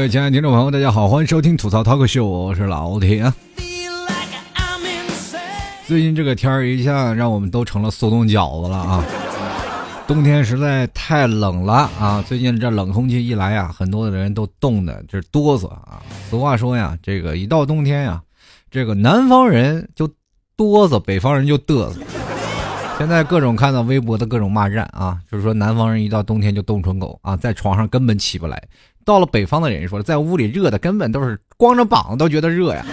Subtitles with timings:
[0.00, 3.30] 各位亲爱的听众朋友，大家好，欢迎收听吐槽 talk show，我是老铁。
[5.86, 9.04] 最近这个天儿一下让我们都成了速冻饺子了啊！
[10.06, 12.24] 冬天实在太冷了啊！
[12.26, 16.00] 最近这冷空气一来呀，很多的人都冻的这哆嗦啊。
[16.30, 18.22] 俗话说呀，这个一到冬天呀，
[18.70, 20.08] 这个南方人就
[20.56, 22.00] 哆嗦，北方人就嘚瑟。
[22.96, 28.62] 现在各种看到微博的各种骂战啊，就是说南方人一到冬天就冻成狗啊，在床上根本起不来。
[29.10, 32.86] 到了北方的人说，在屋里热的根本都是光着膀子都觉得热呀。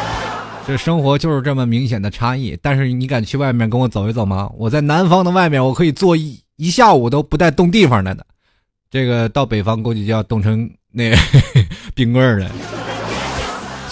[0.68, 2.54] 这生活就是这么明显的差异。
[2.60, 4.50] 但是你敢去外面跟我走一走吗？
[4.58, 8.22] 我在南方的外面，我可以坐一一下午都不带动地方的呢。
[8.90, 11.10] 这个到北方估计就要冻成那
[11.96, 12.50] 冰棍了。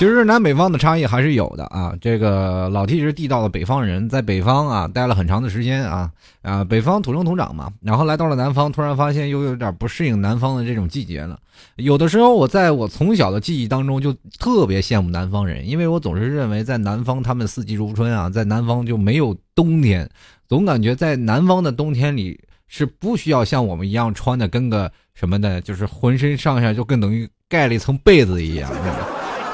[0.03, 1.95] 其实南北方的差异还是有的啊。
[2.01, 6.11] 这个老 T 是地道的北方人，在北方啊待了很长的时间啊
[6.43, 7.73] 啊，北方土生土长嘛。
[7.81, 11.39] 然后来到了南方，突然发现又有点不适应南方的这种季节了。
[11.77, 20.11] 有的时候，我在我从小的记忆当中就特别羡慕南方人，因为我总是认为在南方他们四季如春啊，在南方就没有冬天，
[20.49, 28.69] 总感觉在南方的冬天里是不需要像我们一样穿的跟个什么的，就是浑身上下就跟等于盖了一层被子一样。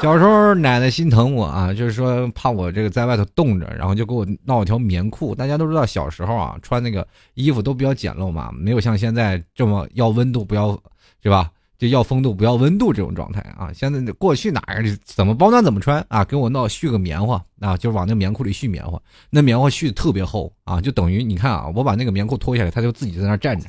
[0.01, 5.35] 小时候奶奶心疼我啊，就是说怕我这个在外头冻着，然后就给我闹一条棉裤。
[5.35, 10.79] 大家都知道小时候啊穿那个衣服都比较简陋嘛，没有像现在这么要温度不要，
[11.21, 11.51] 是吧？
[11.79, 13.73] 就要风度不要温度这种状态啊。
[13.75, 16.25] 现在过去哪儿怎么保暖怎么穿啊？
[16.25, 23.67] 给我闹续个棉花啊，就往那棉裤里续棉花，那棉花续的特别厚啊，就等于你看啊，我把那个棉裤脱下来，它就自己在那站着，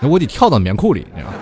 [0.00, 1.36] 那我得跳到棉裤里，你知道吗？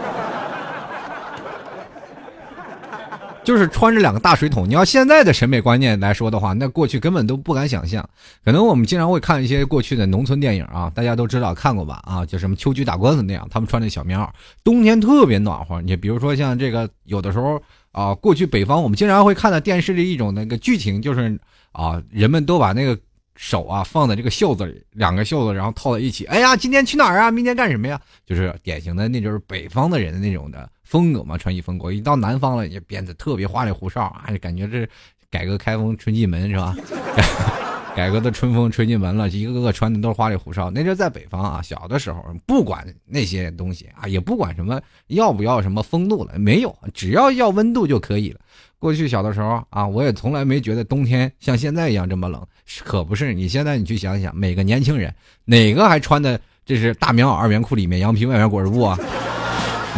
[3.42, 4.68] 就是穿着两个大水桶。
[4.68, 8.08] 你要现在的审美观念来说的话，那过去根本都不敢想象。
[8.44, 12.02] 可能我们经常会看一些过去的农村电影啊，大家都知道看过吧？
[12.04, 14.28] 啊，就什么秋菊打官司那样，他们穿着小棉袄，
[14.62, 15.80] 冬天特别暖和。
[15.82, 17.60] 你比如说像这个，有的时候
[17.92, 21.38] 啊，过去北方我们经常会看到电视里一种那个剧情，就是
[21.72, 22.98] 啊，人们都把那个
[23.36, 26.24] 手啊放在这个袖子里，两个袖子然后套在一起。
[26.26, 27.30] 哎呀，今天去哪儿啊？
[27.30, 28.00] 明天干什么呀？
[28.26, 30.68] 就是典型的那就是北方的人的那种的。
[30.90, 34.84] 风格嘛，穿衣风格，一到南方了也变得特别花里胡哨啊，感觉这
[35.30, 36.74] 改革开封春进门是吧？
[37.94, 40.68] 改革的春风吹进门了，一个个穿的都是花里胡哨。
[40.68, 48.40] 那阵在北方啊，小的时候不管那些东西啊，也不管什么要不要什么风度了，没有，只要要温度就可以了。
[48.80, 52.44] 过去小的时候啊，我也从来没觉得冬天像现在一样这么冷，
[52.84, 53.32] 可不是。
[53.32, 55.14] 你现在你去想想，每个年轻人
[55.44, 58.98] 哪个还穿的这是大棉袄、二棉裤，里面羊皮外面裹着布啊？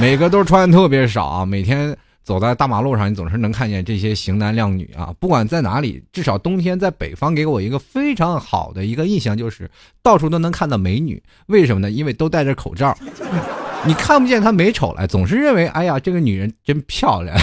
[0.01, 1.47] 每个都穿的特别少啊！
[1.47, 5.15] 每天走在大马路上，你总是能看见这些型男靓女啊。
[5.21, 9.71] 不管在哪里，至少冬天在北方给我一个非常好的一个印象，就是
[10.03, 11.23] 到处都能看到美女。
[11.47, 11.91] 为什么呢？
[11.91, 12.97] 因为都戴着口罩，
[13.87, 17.37] 你看不见她美丑了，总是认为哎呀，这个女人真漂亮。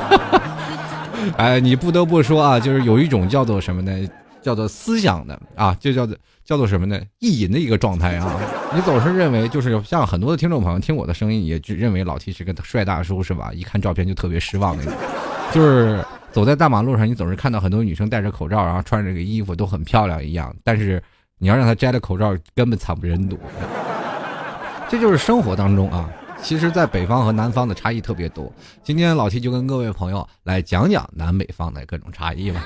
[1.36, 4.08] 哎，你不得不说啊，就是有一种叫做什么呢？
[4.40, 6.16] 叫做思想的啊，就叫做。
[6.44, 7.00] 叫做什么呢？
[7.20, 8.40] 意淫的一个状态啊！
[8.74, 13.52] 你总是认为，就是像很多的听众朋友听我的声音，也只认为老 T 是个帅大叔，是吧？
[13.54, 14.92] 一看照片就特别失望那种。
[15.52, 20.54] 就是走在大马路上，你总是看到很多女生戴着口罩，然后穿着这个衣服都很漂亮一样。
[20.64, 21.02] 但是
[21.38, 23.38] 你要让她摘了口罩，根本惨不忍睹。
[24.88, 26.10] 这就是生活当中啊，
[26.42, 28.52] 其实，在北方和南方的差异特别多。
[28.82, 32.64] 今天老 T 就跟各位朋友来讲讲南北方的各种差异吧。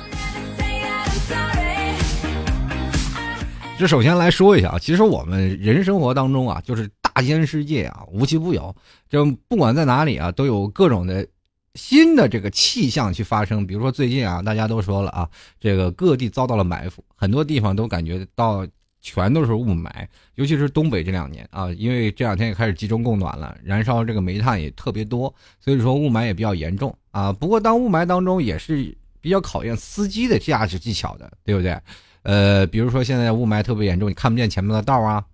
[3.78, 8.74] 这首先来说一下啊，其实我们人生活当中啊，就是大千世界啊，无奇不有。
[9.06, 11.26] 就不管在哪里啊，都有各种的
[11.74, 13.66] 新的这个气象去发生。
[13.66, 15.28] 比如说最近啊，大家都说了啊，
[15.60, 18.66] 这个各地遭到了埋伏，很多地方都感觉到
[19.02, 19.90] 全都是雾霾，
[20.36, 27.30] 尤其是东北这两年啊，因为这两天也开始集中供暖了，燃烧这个煤炭也特别多，所以说雾霾也比较严重啊。
[27.30, 31.78] 不过当雾霾当中也是比较考验司机的驾驶技巧的，对不对？
[32.26, 35.24] 呃，比如说现在雾霾特别严重，你看不见前面的道啊。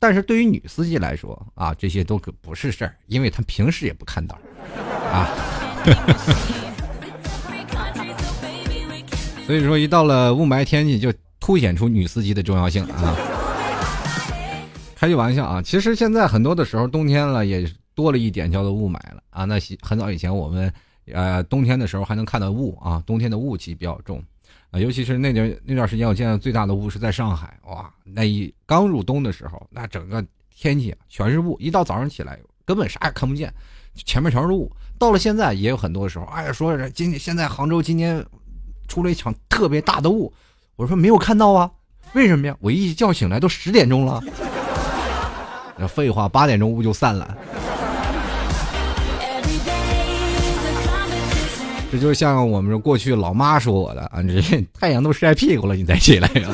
[0.00, 4.36] 但是对于女司机来说啊，这些都可不是事儿，因为她平时也不看道
[5.12, 5.30] 啊。
[9.46, 13.14] 所以说，一到了雾霾天气，就凸显出女司机的重要性啊。
[14.96, 17.64] 开句玩笑啊，其实现在很多的时候，冬天了也
[17.94, 19.44] 多了一点叫做雾霾了啊。
[19.44, 20.72] 那很早以前我们
[21.12, 24.20] 呃冬天的时候还能看到雾啊，冬天的雾气比较重。
[24.78, 30.24] 尤其是那段那段时间，我见到最大的雾是在上海，哇，那一刚入冬的时候，那整个
[30.54, 33.52] 天气全是雾，一到早上起来根本啥也看不见，
[33.94, 34.70] 前面全是雾。
[34.98, 38.24] 到了现在也有很多时候，哎呀，说今现在杭州今天
[38.88, 40.32] 出了一场特别大的雾，
[40.76, 41.70] 我说没有看到啊，
[42.14, 42.56] 为什么呀？
[42.60, 44.22] 我一觉醒来都十点钟了。
[45.78, 47.36] 那废话，八点钟雾就散了。
[51.98, 56.48] 就像我们过去老妈说我的啊，这太阳都晒屁股了，你再起来呀。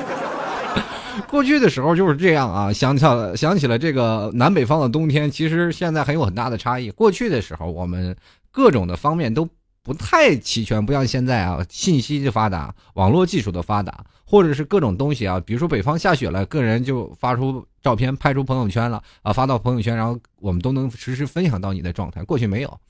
[1.28, 6.90] 过去的时候就是这样啊，想起了想起了这个南北方的冬天，其实现在还有很大的差异。
[6.90, 8.16] 过去的时候，我们
[8.50, 9.48] 各种的方面都
[9.82, 22.22] 不太齐全，不像现在啊，信息的发达，网络技术的发达，或者是各种东西啊，比如说北方下雪了，个人就发出照片，拍出朋友圈了啊，发到朋友圈，然后我们都能实时分享到你的状态。
[22.24, 22.80] 过去没有，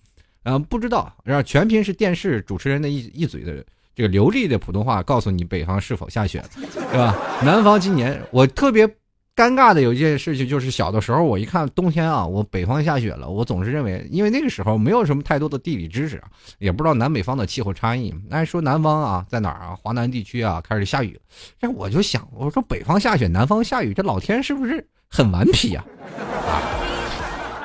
[0.45, 3.65] 嗯，不知道，然后全凭是电视主持人的一一嘴的。
[3.95, 7.15] 这个流利的普通话告诉你北方是否下雪，对吧？
[7.45, 8.87] 南方今年我特别
[9.37, 16.23] 尴尬的有一件事情，就是小的时候我一看冬天啊，我北方下雪了，我总是认为，因为那个时候没有什么太多的地理知识，
[16.59, 18.15] 也不知道南北方的气候差异。
[18.31, 19.77] 那说南方啊，在哪儿啊？
[19.83, 21.21] 华南地区啊，开始下雨。
[21.61, 25.85] 这我就想，我说北方下雪，南方下雨，这老天是不是很顽皮呀？
[26.49, 26.82] 啊？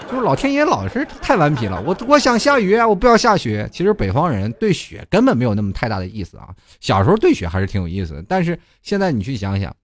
[0.10, 3.68] 就是老天爷老是太顽皮了，我我想下雨啊，我不要下雪。
[3.72, 6.48] 其实北方人对雪根本没有那么太大的意思啊。
[6.80, 9.76] 小时候对雪还是挺有意思的，但是现在你去想想，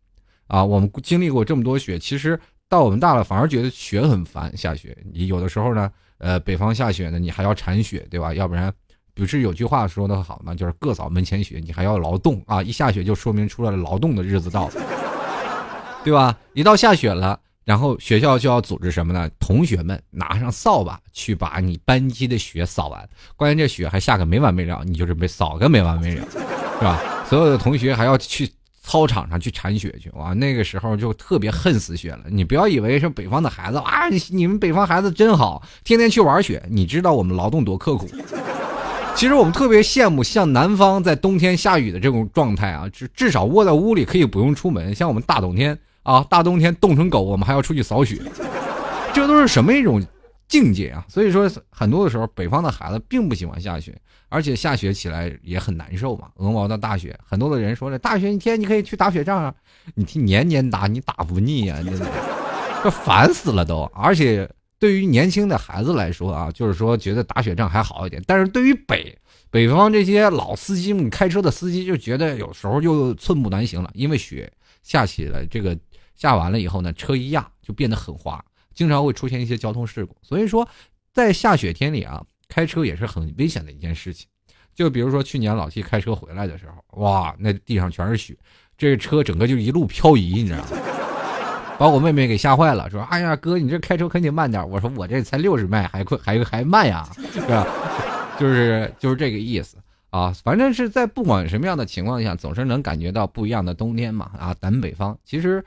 [0.48, 2.40] 啊，我们经历过这么多雪，其实
[2.70, 4.56] 到我们大了反而觉得雪很烦。
[4.56, 8.34] 下雪，你有的时候呢，呃，北方下雪呢，你还要铲雪，对吧？
[8.34, 8.72] 要不然，
[9.14, 10.56] 不是有句话说的好吗？
[10.56, 12.64] 就是各扫门前雪，你还要劳动啊。
[12.64, 14.74] 一下雪就说明出来了劳动的日子到了，
[16.02, 16.38] 对吧？
[16.54, 17.38] 一到下雪了。
[17.66, 19.30] 然后学校就要组织什么呢？
[19.40, 23.10] 同学们拿上扫把去把你班级的雪扫完。
[23.38, 27.02] 关键这雪还下个没完没了，你就是被扫个没完没了，是吧？
[27.30, 28.52] 所有的同学还要去
[28.82, 30.10] 操场上去铲雪去。
[30.16, 32.26] 哇，那个时候就特别恨死雪了。
[32.30, 36.62] 你不要以为是北方的孩子啊，你们北方孩子真好，天天去玩雪。
[36.70, 38.10] 你知道我们劳动多刻苦？
[39.16, 44.94] 其实我们特别羡慕像南方在冬天下雨的这种状态啊，至至少窝在屋里可以不用出门。
[44.94, 45.80] 像我们大冬天。
[46.04, 48.22] 啊，大冬天冻成狗，我们还要出去扫雪，
[49.14, 50.06] 这都是什么一种
[50.48, 51.06] 境界啊？
[51.08, 53.98] 所以说，很多的时候，北方的孩子并不喜欢下雪，
[54.28, 56.28] 而且下雪起来也很难受嘛。
[56.36, 59.56] 鹅毛的大雪，很多的人说了，大雪一天你可以去打雪仗啊，
[59.96, 62.06] 你年年打，你打不腻呀，真的，
[62.84, 63.90] 这烦死了都。
[63.96, 64.48] 而且
[64.78, 69.18] 对于年轻的孩子来说啊，就是说觉得打雪仗还好一点，但是对于北
[69.50, 74.52] 北方这些老司机们开车的司机就觉得有时候就寸步难行了，因为雪
[74.84, 75.76] 下起来这个。
[76.16, 78.44] 下完了以后呢，车一压就变得很滑，
[78.74, 80.16] 经常会出现一些交通事故。
[80.22, 80.68] 所以说，
[81.14, 84.28] 在下雪天里啊，开车也是很危险的一件事情。
[84.74, 88.36] 就比如说去年老七开车回来的时候，哇，那地上全是雪，
[88.78, 90.68] 这车整个就一路漂移，你知道吗？
[91.78, 97.68] 把我妹妹给吓坏了，说：“哎呀，哥，你这开车肯定慢点。”我说：“我这才六十迈，还快，还还慢呀，是吧？”
[98.40, 99.78] 就是就是这个意思
[100.10, 100.32] 啊。
[100.44, 104.32] 反正是在不管什么样的情况下，总是能感觉到不一样的冬天嘛。
[104.40, 105.64] 啊，南北方其实。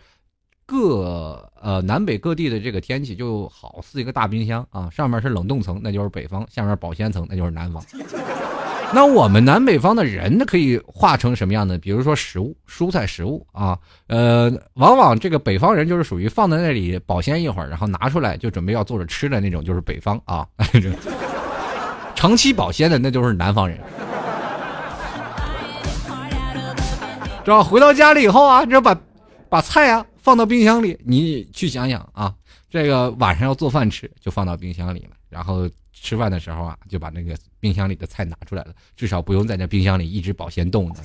[0.66, 7.80] 各呃南北各地的这个天气就好似一个大冰箱啊，上面是冷冻层，那就是北方；下面保鲜层，那就是南方。
[8.92, 11.78] 那我们南北方的人呢，可以化成什么样的？
[11.78, 13.78] 比如说食物、蔬菜、食物啊，
[14.08, 20.46] 呃，往往这个北方人就是属于放在那里保鲜一会儿，然后拿出来就准备要做着吃的那种，就是北方啊。
[22.14, 23.78] 长期保鲜的那就是南方人，
[27.44, 28.96] 知道回到家里以后啊，这把
[29.48, 30.04] 把菜啊。
[30.26, 32.34] 放到冰箱里，你去想想啊，
[32.68, 35.10] 这个晚上要做饭吃，就放到冰箱里了。
[35.28, 41.00] 然后吃饭的时候啊，就把那个冰箱里的菜拿出来了，至少不用在那冰箱里一直保鲜冻着。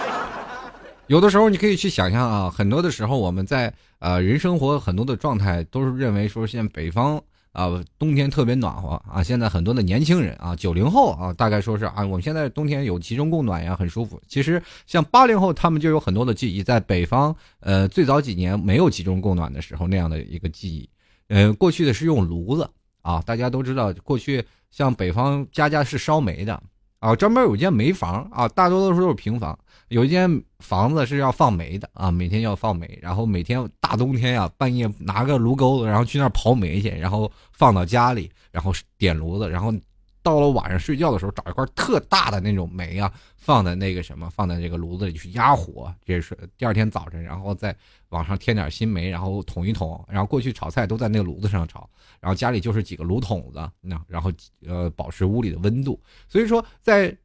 [1.08, 7.18] 有的时候你可以去想象啊，很多的时候我们在呃人生活很多的状态都是认为说，现在北方。
[7.56, 9.22] 啊，冬天特别暖和啊！
[9.22, 14.20] 现在很多的年轻人啊，九零后啊，大概说是啊，我们现在冬天有集中供暖呀，很舒服。
[14.28, 20.86] 其实像八零后，他们就有很多的记忆，在北方，呃，最早几年没有集中供暖的时候那样的一个记忆。
[21.28, 22.68] 呃，过去的是用炉子
[23.00, 26.62] 啊，大家都知道，过去像北方家家是烧煤的
[26.98, 29.58] 啊，专门有间煤房啊，大多数都是平房。
[29.88, 30.28] 有一间
[30.58, 39.72] 房子是要放煤的啊，每天要放煤，然后每天大冬天呀，半夜拿个炉钩子，然后去那儿刨煤去，然后放到家里，然后点炉子，然后
[40.24, 47.72] 到了晚上睡觉的时候，找一块特大的那种煤啊，放在那个什么，放在这个炉子里去压火，这是第二天早晨，然后再
[48.08, 51.88] 往上添点新煤，然后捅一捅，然后过去炒菜都在那个炉子上炒，
[52.18, 54.32] 然后家里就是几个炉筒子，那然后
[54.66, 57.16] 呃保持屋里的温度，所以说在。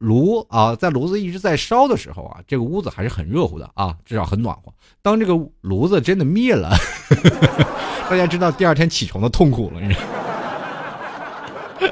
[0.00, 4.72] 炉啊，在炉子一直在烧的时候啊，这个屋子还是很热乎的啊，至少很暖和。
[5.02, 6.70] 当这个炉子真的灭了，
[8.08, 10.00] 大家知道第二天起床的痛苦了，你知道？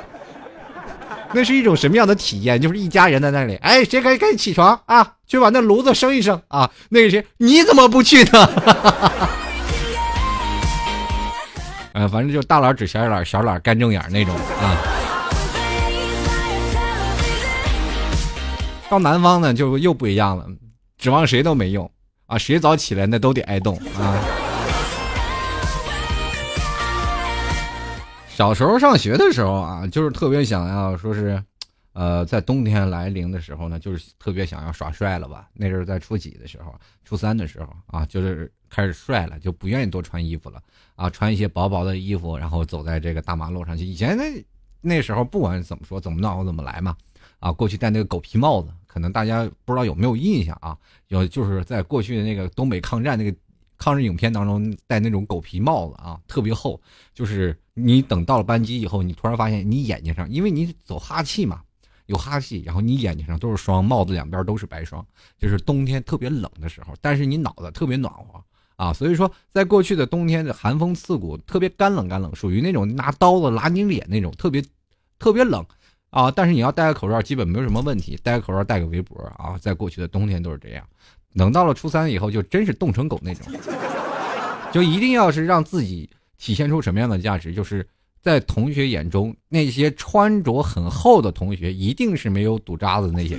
[1.34, 2.58] 那是一种什么样的体验？
[2.58, 6.70] 就是一家人在那里，哎，谁赶紧赶紧起床啊，去把那炉子升一升啊？
[6.88, 8.48] 那个谁， 你怎么不去呢？
[11.92, 14.76] 呃，反正就大懒指小懒，小懒干正眼那种啊。
[18.90, 20.46] 到南方呢就又不一样了，
[20.96, 21.90] 指望谁都没用
[22.26, 24.18] 啊，谁早起来那都得挨冻啊。
[28.28, 31.42] 小时候上学的时候啊，就是特别想要说是，
[31.92, 35.48] 呃，在冬天来临的时候呢，就是特别想要耍帅了吧。
[35.52, 40.62] 那阵在初几的时候，初三的时候啊，就是开始帅了，就不愿意多穿衣服了
[40.94, 43.84] 啊，穿一些薄薄的衣服，然后走在这个大马路上去。
[43.84, 44.24] 以前那
[44.80, 46.96] 那时候不管怎么说，怎么闹怎么来嘛，
[47.40, 50.76] 啊，过去戴那个狗皮帽子，可能大家不知道有没有印象啊？
[51.06, 53.32] 有，就是在过去的那个东北抗战那个。
[53.80, 56.80] 抗日影片当中戴那种狗皮帽子啊，特别厚，
[57.14, 61.62] 就是你等到了班级以后，你突然发现你眼睛上，因为你走哈气嘛，
[62.06, 65.06] 有哈气，然后你眼睛上都是霜，帽子两边都是白霜，
[65.38, 68.42] 就是冬天特别冷的时候，但是你脑子特别暖和
[68.74, 74.60] 啊，所以说在过去的冬天的寒风刺骨，特别干冷干冷，属于那种拿刀子拉你脸那种，特别
[75.20, 75.64] 特别冷
[76.10, 80.84] 啊，但是你要戴个口罩基本没有什么问题，戴个口罩戴个围脖啊，在过去的冬天都是这样。
[81.36, 83.52] 等到了初三以后，就真是冻成狗那种，
[84.72, 87.86] 就一定要是让自己体现出什么样的价值，就是
[88.20, 93.38] 在同学眼中，那些穿着很厚的同学一定是没有赌渣子那些，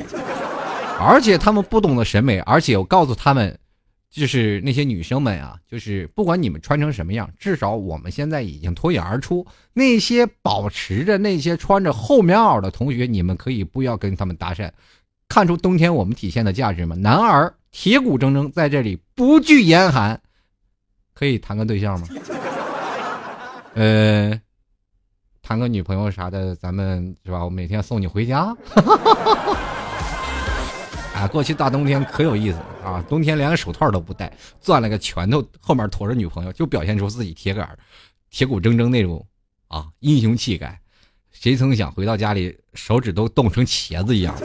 [0.99, 3.57] 而且他们不懂得审美，而且我告诉他们，
[4.09, 9.45] 就是那些女生们啊，就是不管你们穿成什么样，至少我们现在已经脱颖而出。
[9.73, 14.69] 那些保持着那些穿着厚棉袄的同学，你们可以不要跟他们搭讪，
[15.27, 16.95] 看出冬天我们体现的价值吗？
[16.95, 17.53] 男儿。
[17.71, 20.19] 铁骨铮铮在这里不惧严寒，
[21.13, 22.07] 可以谈个对象吗？
[23.75, 24.41] 呃，
[25.43, 27.45] 谈个女朋友啥的，咱们是吧？
[27.45, 28.57] 我每天送你回家。
[31.13, 33.05] 啊，过去大冬天可有意思了啊！
[33.07, 34.31] 冬天连个手套都不戴，
[34.61, 37.77] 攥了个拳头，后面驮着女朋友，就表现出自己铁杆、
[38.29, 39.25] 铁骨铮铮那种
[39.67, 40.79] 啊英雄气概。
[41.31, 44.35] 谁曾想回到家里，手指都冻成茄子一样。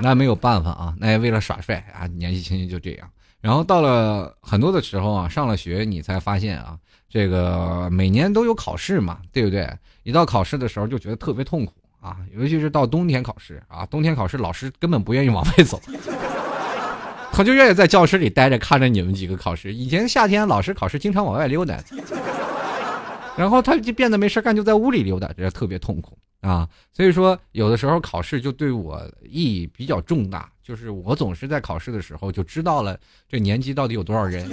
[0.00, 3.10] 那没有办法啊，那也为了耍帅啊，年纪轻轻就这样。
[3.40, 9.68] 然后到了很多的时候啊，上了学你才发现啊，这个每年都有考试嘛，对不对？
[10.04, 15.80] 一到考试的时候就觉得特别痛苦啊，尤其是到冬天考试啊，冬天考试老师根本不愿意往外走，
[17.32, 19.72] 他就愿意在教室里待着看着你们几个考试。
[19.72, 21.78] 以前夏天老师考试经常往外溜达，
[23.36, 26.18] 然后他就变得没事干，就在屋里溜达，这特别痛苦。
[26.40, 32.96] 啊，所以说有的时候考试就对我意义比较重大，就是我总是在考试的时候就知道了
[33.28, 34.48] 这年级到底有多少人。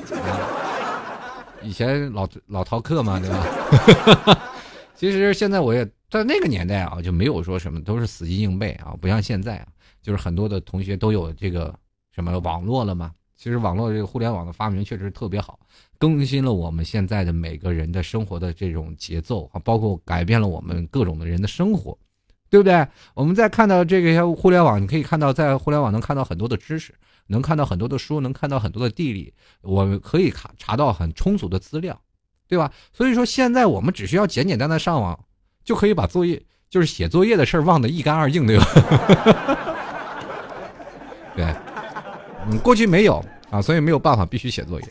[1.62, 4.41] 以前老老逃课嘛，对吧？
[4.96, 9.67] 其实现在我也在那个年代啊，就没有说什么都是死记硬背啊，不像现在啊，
[10.01, 11.74] 就是很多的同学都有这个
[12.15, 13.12] 什么网络了嘛。
[13.36, 15.60] 其实网络这个互联网的发明确实特别好，
[15.98, 21.98] 更新了我们现在的每个人的生活的这种节奏啊，包括改变了我们各种的人的生活，
[22.50, 22.88] 对不对？
[23.13, 26.95] 我们在看到这个互联网，你可以看到在互联网能看到很多的知识，
[27.27, 32.00] 能看到很多的书，能看到很多的地理，我们可以查查到很充足的资料，
[32.48, 32.72] 对吧？
[32.93, 35.19] 所以说现在我们只需要简简单单上网，
[35.65, 38.65] 就可以把作业就是写作业的事儿忘得一干二净，对吧？
[41.36, 41.75] 对。
[42.50, 44.88] 嗯，过去没有啊，所以没有办法，必须写作业。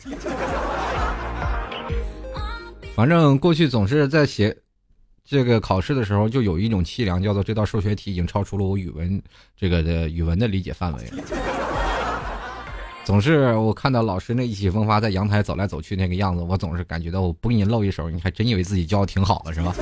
[2.95, 4.55] 反正过去总是在写
[5.23, 9.21] 这个考试的时候，就有一种凄凉，叫做这道数学题已经超出了我语文
[9.57, 10.99] 这个的语文的理解范围。
[13.03, 19.75] 总是我看到老师那意气风发在阳台走来走去那个样子，我总是感觉到我不给你露一手，你还真以为自己教的挺好的是吧？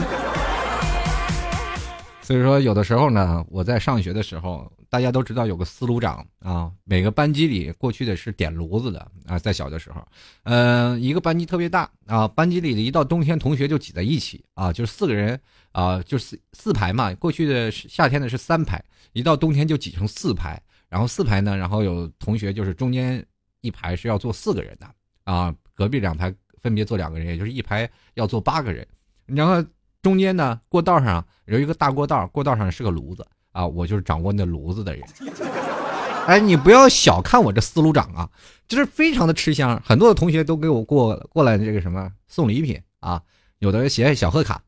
[2.22, 10.08] 所以说，有的时候呢，我在上学的时候，大家都知道有个司炉长啊，每个班级里过去的是点炉子的啊，在小的时候，
[10.44, 18.80] 嗯，一个班级特别大啊，班级里的一到冬天，同学就挤在一起啊，就是四个人啊，就四四排嘛，过去的夏天的是三排，
[19.14, 23.26] 一到冬天就挤成四排，然后四排呢，然后有同学就是中间
[23.62, 24.88] 一排是要坐四个人的
[25.24, 26.32] 啊，隔壁两排
[26.62, 28.88] 分别坐两个人，也就是一排要坐八个人，
[29.26, 29.68] 然后。
[30.04, 35.02] 中间呢，过道上有一个大过道，过道上是个炉子啊，我就是掌握那炉子的人。
[36.28, 38.30] 哎，你不要小看我这司炉长啊，
[38.68, 43.22] 就是非常的吃香，很多的同学都给我过过来这个什么送礼品啊，
[43.60, 44.62] 有的写小贺卡，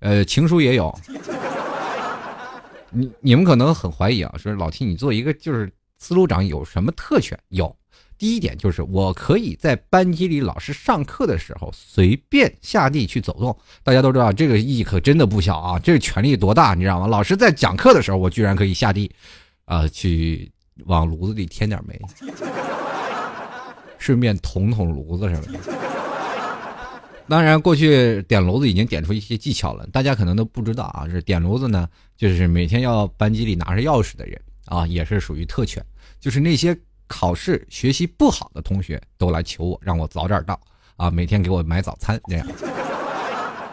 [0.00, 0.94] 呃，情书也有。
[2.90, 7.38] 你你们可能很怀疑啊，说老 T 你做一个就是司炉长有什么特权？
[7.48, 7.74] 有。
[8.22, 13.58] 第一点就是我可以在班级里老师上课的时候随便下地去走动。
[13.82, 17.08] 大家都知道这个意义可真的不小啊，这个权力多大，你知道吗？
[17.08, 19.10] 老师在讲课的时候，我居然可以下地，
[19.64, 20.48] 啊，去
[20.84, 22.00] 往炉子里添点煤，
[23.98, 25.58] 顺便捅捅炉子什么的。
[27.26, 31.08] 当然，过去点炉子已经点出一些技巧了，大家可能都不知道啊。
[31.10, 34.40] 是点炉子呢，就是每天要班级里拿着钥匙的人。
[34.66, 35.84] 啊，也是属于特权，
[36.20, 36.74] 就是那些
[37.12, 40.58] 考试学习不好的同学都来求我，让我早点到
[40.96, 42.46] 啊，每天给我买早餐这样。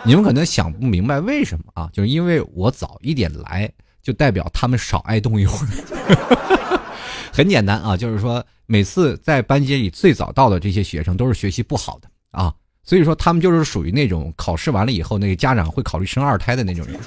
[0.04, 6.80] 你们可能想不明白为什么啊，就是因为我早一点来，就代表他们少挨冻一会儿。
[7.32, 12.54] 很简单啊，就是说每次在班级里最早到的这些学生都是学习不好的啊，
[12.84, 17.00] 所以说他们就是属于那种考试完了以后，那个家长会考虑生二胎的那种人。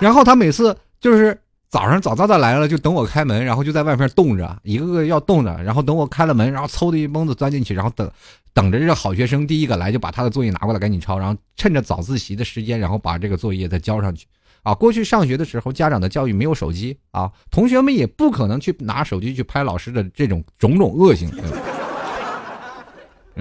[0.00, 1.40] 然后他每次就是
[1.74, 8.08] 早上早早的来了，就等我开门，然后就在外面冻着，一个个要冻着，然后等我开了门，然后嗖的一蹦子钻进去，然后等
[8.52, 14.24] 等着这好学生第一个来，就把他的作业拿过来赶紧抄，然后趁着早自习的时间，然后把这个作业再交上去。
[14.62, 21.28] 啊，过去上学的时候，家长的教育没有手机啊，同学们也不可能去拿手机去拍老师的这种种种恶行。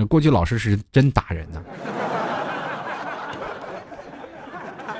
[0.09, 1.61] 过去老师是真打人呐。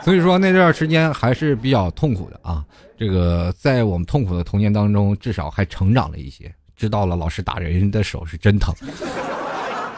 [0.04, 2.64] 所以说那段时间还是比较痛苦的啊。
[2.96, 8.74] 这个在我们痛苦的童年当中，至少还成长了一些，知道了老师打人的手是真疼。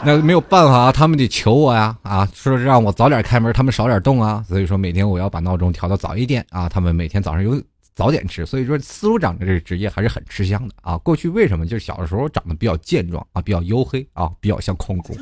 [0.04, 4.44] 那没有办法啊，他们得求我呀啊，说让我早点开门，他们少点动啊。
[4.48, 7.62] 所以说每天我要把闹钟调到早一点啊，他们每天早上有
[7.94, 8.46] 早点吃。
[8.46, 10.98] 所以说司徒长这个职业还是很吃香的啊。
[11.00, 15.16] 过去为什么就是小的时候长得比较健壮啊，比较黝黑啊，比较像矿工。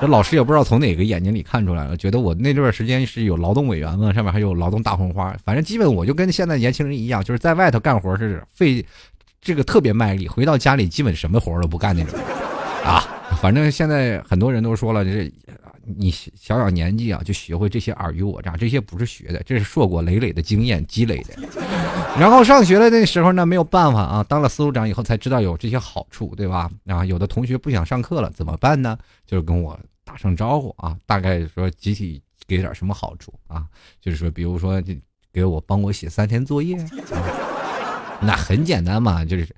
[0.00, 8.84] 这老师也不知道从哪个眼睛里看出来了，觉得我那段时间是有劳动委员嘛，上面还有劳动大红花，反正基本我就跟现在年轻人一样，就是在外头干活是费
[9.42, 12.18] 这个特别卖力，回到家里基本什么活都不干那种
[12.82, 13.04] 啊。
[13.42, 15.30] 反正现在很多人都说了，这
[15.84, 21.34] 你小小年纪啊就学会这些尔虞我诈，这些不是学的，这是硕果累累的经验积累的。
[22.18, 26.70] 然后上学的那时候呢，没有办法啊，当了司务长以后才知道有这些好处，对吧？
[26.86, 28.98] 啊，有的同学不想上课了怎么办呢？
[29.26, 29.78] 就是跟我。
[30.02, 33.64] 打声招呼啊，大概说集体给点什么好处啊？
[34.00, 34.82] 就是说，比如说，
[35.32, 36.76] 给我帮我写三天作业，
[38.20, 39.48] 那很简单嘛，就是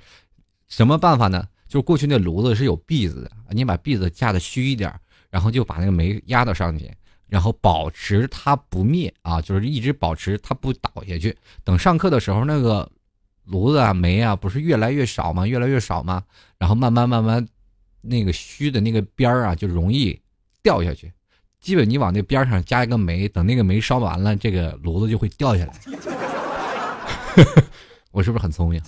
[0.68, 1.42] 什么办法呢？
[1.66, 4.92] 就是过去那炉子是有篦子的，你把篦子架的虚一点，
[5.32, 6.88] 然后就把那个煤压到上去，
[7.26, 11.36] 然后保持它不灭啊，就是一直保持它不倒下去。
[11.64, 12.88] 等上课的时候，那个
[13.46, 15.44] 炉子啊、煤啊，不是越来越少吗？
[15.44, 16.22] 越来越少吗？
[16.58, 17.44] 然后慢慢慢慢，
[18.00, 20.16] 那个虚的那个边儿啊，就容易。
[20.64, 21.12] 掉下去，
[21.60, 25.74] 基本你往那边上加一个煤，等那个煤烧完了，这个炉子就会掉下来。
[28.12, 28.80] 我是不是很聪明？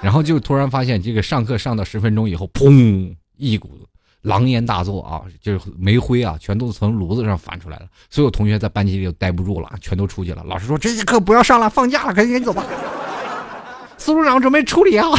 [0.00, 3.84] 然后就突然发现，这个上课上到十分钟以后，砰，一股
[4.22, 7.86] 狼烟大作啊，就是煤灰啊，全都从炉子上翻出来了。
[8.08, 10.42] 所有同学在班级里都待不住了，全都出去了。
[10.46, 12.64] 老师说：“这节课不要上了，放假了，赶紧走吧。
[13.98, 15.08] ”苏组长准备处理啊。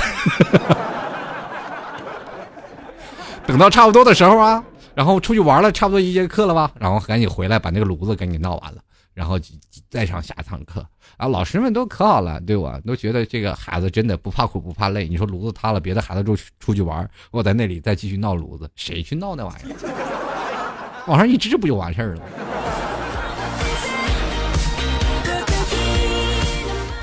[3.46, 4.63] 等到差不多的时候啊。
[4.96, 8.78] 然后出去玩了，差不多一节课了吧，然后赶紧回来把那个炉子赶紧闹完了，
[9.13, 9.39] 然后
[9.89, 10.86] 再上下一堂课。
[11.17, 15.08] 啊，老师们都可好了，对我都觉得这个孩子真的不怕苦不怕累。
[15.08, 21.06] 你说炉子塌了，别的孩子就出去玩，我在那里再继续闹炉子，谁去闹那玩意儿？
[21.08, 22.21] 往上一支不就完事儿了？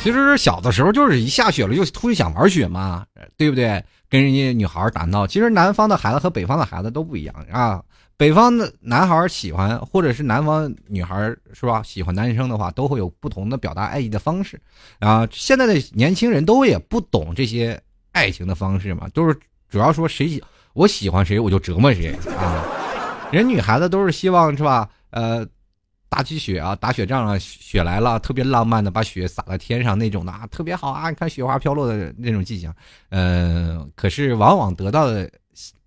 [0.02, 3.04] 其实小的时候就是一下雪了就突然想玩雪嘛，
[3.36, 3.84] 对不对？
[4.08, 7.80] 跟人家女孩打闹，其实南方的孩子和北方的孩子都不一样啊。
[8.20, 11.82] 北方的男孩喜欢，或者是南方女孩是吧？
[11.82, 14.60] 喜欢男生的话，都会有不同的表达爱意的方式
[14.98, 15.26] 啊。
[15.32, 17.80] 现在的年轻人都也不懂这些
[18.12, 19.34] 爱情的方式嘛，都是
[19.70, 20.38] 主要说谁
[20.74, 22.62] 我喜欢谁我就折磨谁啊。
[23.32, 24.86] 人女孩子都是希望是吧？
[25.12, 25.46] 呃。
[26.10, 31.08] 打起雪啊，打雪仗啊，雪来了，特别浪漫的把雪洒在天上那种的啊，特别好啊！
[31.08, 32.74] 你看雪花飘落的那种迹象，
[33.10, 35.30] 嗯，可是往往得到的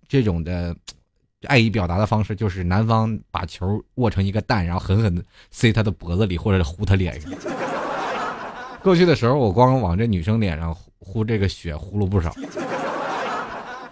[0.08, 0.74] 这种的
[1.46, 7.30] 爱意表达的方式，就是男方把球握成一个蛋，然后狠狠的塞他的脖子里，或者呼他脸上。
[8.82, 12.34] 过去的时候，我光往这女生脸上呼这个雪，呼噜不少。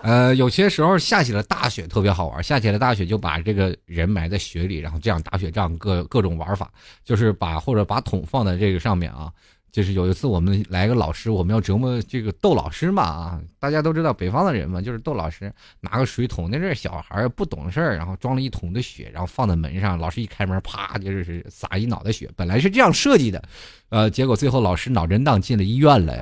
[0.03, 6.71] 呃，有些时候下起了大雪特别好玩，下起了大雪就把这个人埋在雪里，然后这样打雪仗，各各种玩法，
[7.05, 9.33] 就是把或者把桶放在这个上面啊。
[9.73, 23.43] 就是有一次我们来个老师，我们要折磨这个逗老师嘛啊，大家都知道北方的人嘛，就是逗老师，拿个水桶，那阵小孩不懂事儿，然后装了一桶的雪，然后放在门上，老师一开门，啪就是撒一脑袋雪，本来是这样设计的，
[23.89, 26.19] 呃，结果最后老师脑震荡进了医院了。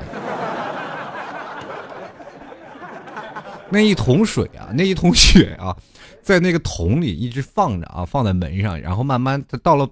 [3.69, 5.77] 那一桶水啊，那一桶雪啊，
[6.23, 9.89] 在那个桶里一直放着啊，放在门上，然后慢慢它到了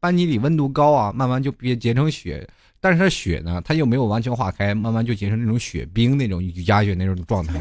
[0.00, 2.46] 班级里温度高啊，慢慢就别结成雪，
[2.80, 7.60] 但是它雪呢，它又没有完全化开，慢慢就结成那种雪冰那种雨夹雪那种状态。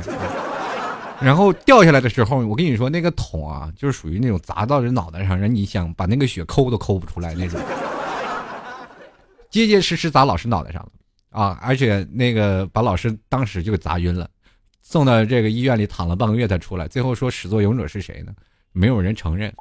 [1.21, 7.60] 然后掉下来的时候，我跟你说，那个桶啊，就是属于那种砸到人脑袋上，人你想把那个雪抠都抠不出来那种，
[9.49, 10.89] 结结实实砸老师脑袋上了。
[11.32, 14.29] 啊，而且那个把老师当时就给砸晕了，
[14.82, 16.88] 送到这个医院里躺了半个月才出来。
[16.88, 18.34] 最后说始作俑者是谁呢？
[18.71, 19.53] 没有人承认，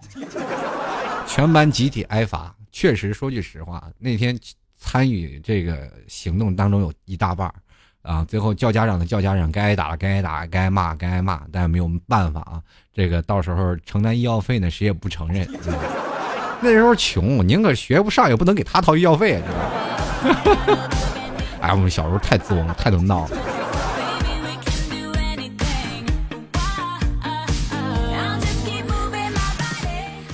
[1.26, 2.54] 全班集体挨罚。
[2.70, 4.38] 确实说句实话，那天
[4.78, 7.52] 参与这个行动当中有一大半
[8.02, 12.62] 啊，最后叫家长的叫家长，该挨打该挨打，该挨骂该挨骂，但是没有办法啊。
[12.94, 15.46] 这个到时候承担医药费呢，谁也不承认。
[16.62, 20.78] 那时候穷，宁可学不上，也不能给他掏医药费，知道
[21.60, 23.36] 哎，我们小时候太作了，太能闹了。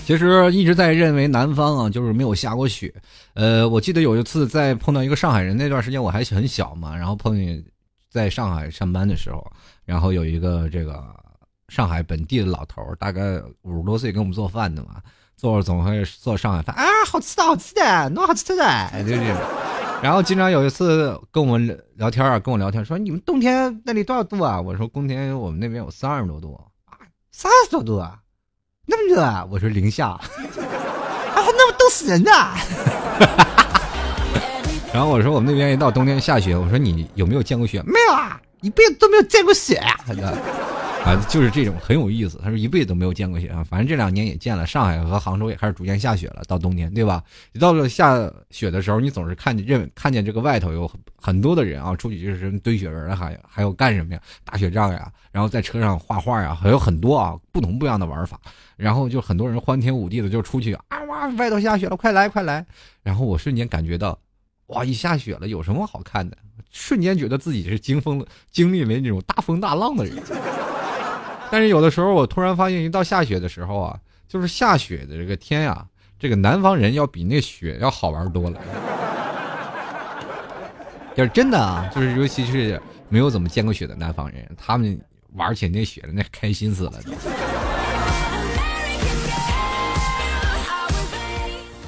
[0.05, 2.95] 其实一直在认为南方啊，就是没有下过雪。
[3.33, 7.64] 呃，我记得有一次在碰到一个上海人，那段时间我还很小嘛，然后碰见
[8.11, 9.45] 在上海上班的时候，
[9.85, 11.03] 然后有一个这个
[11.69, 15.01] 上海本地的老头，大概五十多岁，给我们做饭的嘛，
[15.37, 19.35] 做总会做上海饭啊，好吃的，好吃的，弄好吃的，就是。
[20.03, 24.61] 然后经常有一次跟我们聊天啊，跟我聊天说你们冬天那里多少度啊？
[24.61, 26.69] 我说冬天我们那边有三十多度啊，
[27.33, 28.21] 三十多度啊。
[28.87, 29.47] 那么热啊！
[29.51, 30.20] 我说零下， 啊，
[31.35, 32.31] 那么冻死人的。
[34.92, 37.83] 然后我说我们那边一到冬天下雪，我说你有没有见过雪？
[37.85, 39.97] 没有啊，一辈子都没有见过雪呀。
[41.05, 42.40] 啊，就是这种很有意思。
[42.43, 44.67] 他说一辈子都没有见过雪啊，反正这两年也见了。
[44.67, 47.23] 上海和杭州也开始逐渐下雪了，到冬天，对吧？
[47.53, 54.21] 一到了下雪的时候，你总是看见认看见这个外头有很多的人啊，出去就是堆雪人还还有干什么呀？
[54.45, 58.40] 打雪仗呀，然后在车上画画呀，还有很多啊不同不一样的玩法。
[58.77, 62.64] 然后就很多人欢天舞地的就出去啊哇，外头下雪了，快来快来！
[63.03, 64.19] 然后我瞬间感觉到，
[64.69, 66.37] 哇，一下雪了有什么好看的？
[66.71, 70.17] 瞬间觉得自己是经风经历了那种大风大浪的人。
[71.55, 75.87] 但是有的时候，我突然发现，一到下雪的时候啊，就是下雪的这个天呀，
[76.19, 78.61] 这个南方人要比那雪要好玩多了。
[81.14, 85.01] 就是真的啊，就是尤其是没有怎么见过雪的南方人，他们
[85.35, 86.95] 玩起那雪来，那开心死了。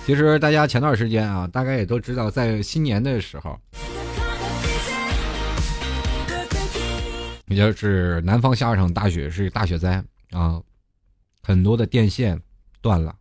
[0.06, 3.58] 其实大家前段时间啊，大概也都知道，在新年的时候。
[7.46, 10.60] 也就是南方下一场大雪是大雪灾啊，
[11.42, 12.40] 很多的电线
[12.80, 13.16] 断了，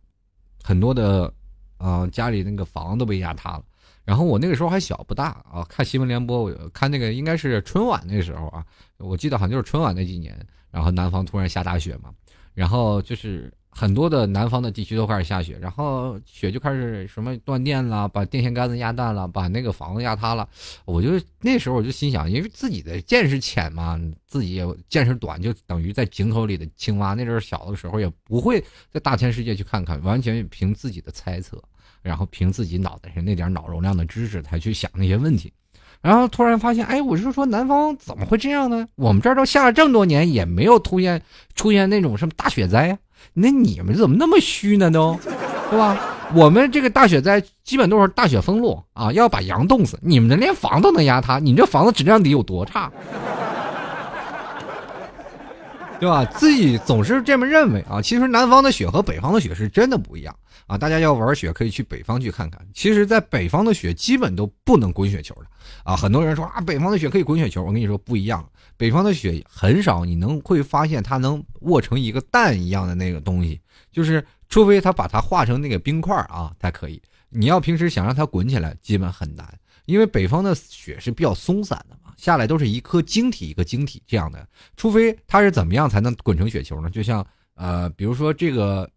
[0.62, 1.32] 很多的
[1.78, 3.64] 啊家里那个房都被压塌了。
[4.04, 8.64] 然后我那个时候还小不大啊，看新闻联播，我看那个应该是春晚那时候啊，
[8.98, 10.38] 我记得好像就是春晚那几年，
[10.70, 12.10] 然后南方突然下大雪嘛，
[12.54, 13.52] 然后就是。
[13.78, 20.48] 很多的南方的地区都开始下雪，然后雪就开始什么断电了，把电线杆子压断了，把那个房子压塌了。
[20.86, 21.10] 我就
[21.42, 27.12] 那时候我就心想，因为自己的见识浅嘛，自己也见识短，就等于在井口里的青蛙。
[27.12, 28.58] 那阵小的时候也不会
[28.90, 31.62] 在大千世界去看看，完全凭自己的猜测，
[32.00, 35.52] 然后凭自己脑袋上那点脑容量的知识才去想那些问题。
[36.00, 38.88] 然后突然发现，哎，我是说南方怎么会这样呢？
[38.94, 41.20] 我们这儿都下了这么多年，也没有出现
[41.54, 42.98] 出现那种什么大雪灾呀。
[43.34, 44.90] 那你们怎么那么虚呢？
[44.90, 45.18] 都，
[45.70, 45.98] 对吧？
[46.34, 49.98] 我们这个大雪灾基本都是大雪封路啊，要把羊冻死。
[50.02, 52.90] 你们这连房都能压塌，你这房子质量得有多差？
[55.98, 56.24] 对吧？
[56.24, 58.02] 自己总是这么认为啊。
[58.02, 60.76] 其实南方的雪和北方的雪是真的不一样啊。
[60.76, 62.60] 大家要玩雪可以去北方去看看。
[62.74, 65.42] 其实，在北方的雪基本都不能滚雪球的
[65.84, 65.96] 啊。
[65.96, 68.44] 很多人说啊，北方的雪可以滚雪球，我跟你说不一样。
[68.76, 73.60] 北方的雪很少，你能会发现它能握成一个蛋一样的那个东西，
[73.90, 77.00] 就是除非它把它化成那个冰块啊才可以。
[77.28, 84.46] 你要平时想让它滚起来，基本很难，因为北方的雪是比较松散的嘛，下来都是一颗晶体一个晶体这样的。
[84.76, 86.88] 除非它是怎么样才能滚成雪球呢？
[86.88, 88.88] 就像呃，比如说这个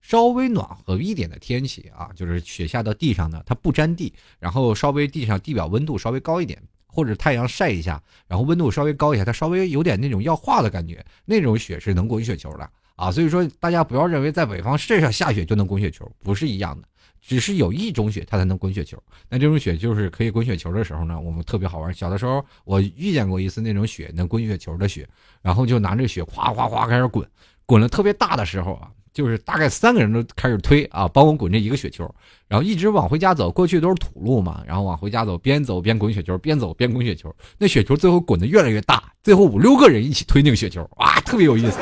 [0.00, 6.62] 稍微暖和一点的天气啊，就是雪下到地上呢，它不沾地，然后稍微地上地表温度稍微高一点。
[6.92, 13.10] 或者太阳晒一下，然后温度稍微高一下，它稍微有点那种要化的感觉，那种雪是能滚雪球的啊。
[13.10, 16.86] 所以说，大家不要认为在北方这上下雪就能滚雪球，不是一样的，
[17.20, 19.02] 只是有一种雪它才能滚雪球。
[19.30, 21.94] 那这种雪就是可以滚雪球的时候呢，我们特别好玩。
[21.94, 25.08] 小的时候我遇见过一次那种雪能滚雪球的雪，
[25.40, 27.26] 然后就拿着雪哗哗哗开始滚，
[27.64, 28.90] 滚了特别大的时候啊。
[29.12, 32.08] 就是大概三个人都开始推啊，帮我滚这一个雪球，
[32.48, 33.50] 然后一直往回家走。
[33.50, 37.34] 过去都是土路嘛，然后往回家走，边走边滚雪球，边走边滚雪球。
[37.58, 41.78] 那雪球最后滚的越来越大，最后五六个人一起推那个雪球，哇，特别有意思。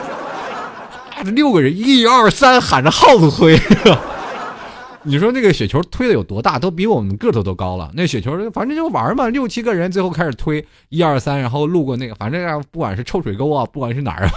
[1.34, 3.58] 六个人一二三喊着号子推，
[5.04, 6.58] 你说那个雪球推的有多大？
[6.58, 7.90] 都比我们个头都高了。
[7.94, 14.32] 那雪球反正就玩嘛，六七个人最后开始推一二三，然后路过那个，反正不管是臭水沟啊，不管是哪儿啊。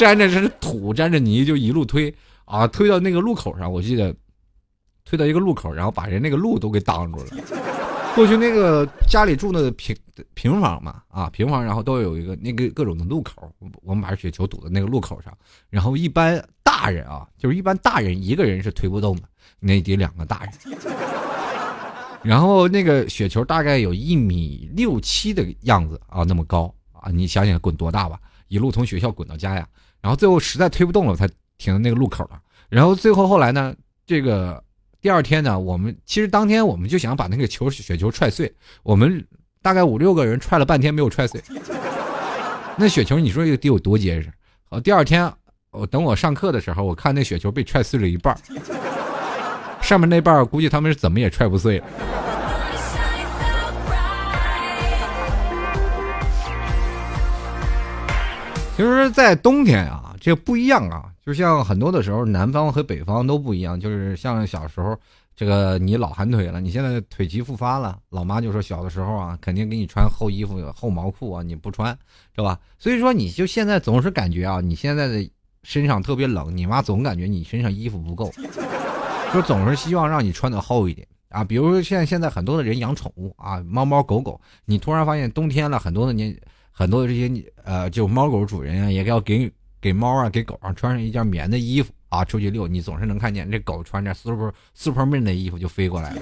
[0.00, 2.12] 沾着是土，沾着泥，就一路推
[2.46, 3.70] 啊，推到那个路口上。
[3.70, 4.14] 我记得
[5.04, 7.26] 推到一个路口，然后把人那个路都给挡住了。
[8.14, 9.94] 过去那个家里住的平
[10.32, 15.36] 平房嘛，啊平房，然后都有一个那个各种的路口，我们把雪球堵在那个路口上，
[15.68, 19.24] 然后一般大人啊，就是一般大人一个人是推不动的，
[19.58, 20.78] 那得两个大人。
[22.22, 29.68] 然后那个雪球大概有一米六七的样子啊，那么高啊，你想想滚多大吧，一路从学校滚到家呀，
[30.00, 32.40] 然后最后实在推不动了，才停在那个路口了。
[32.68, 33.74] 然后最后后来呢，
[34.06, 34.62] 这个。
[35.02, 39.26] 第二天呢，我们其实当天我们就想把那个球雪球踹碎，我们
[39.62, 41.40] 大概五六个人踹了半天没有踹碎。
[42.76, 44.30] 那雪球你说得有多结实？
[44.68, 45.32] 呃，第二天
[45.70, 48.38] 我等我上课的时候，我看那雪球被踹碎了一半，
[49.80, 51.86] 上面那半估计他们是怎么也踹不碎了。
[58.80, 61.12] 其实，在冬天啊，这不一样啊。
[61.22, 63.78] 就像很多的时候，南方和北方都不一样。
[63.78, 64.98] 就是像小时候，
[65.36, 71.94] 这个你老寒腿了，你现在腿疾复发了，老妈就说小的时候啊，肯定给你穿厚衣服、厚毛裤啊，你不穿，
[72.34, 72.58] 是吧？
[72.78, 75.30] 所以说，你就现在总是感觉啊，你现在的
[75.62, 78.32] 身上特别冷，你妈总感觉你身上衣服不够，
[79.34, 81.44] 就总是希望让你穿的厚一点啊。
[81.44, 86.34] 比如说，现现在很多的人养宠物啊，猫猫狗狗，你突然发现冬天了，很多的年
[86.80, 89.52] 很多的这些呃，就猫狗主人啊，也要给。
[89.82, 96.20] 给猫啊，给狗啊穿上一件棉的衣服啊，出去遛，你总是能看见这狗穿着 super superman 的衣服就飞过来了。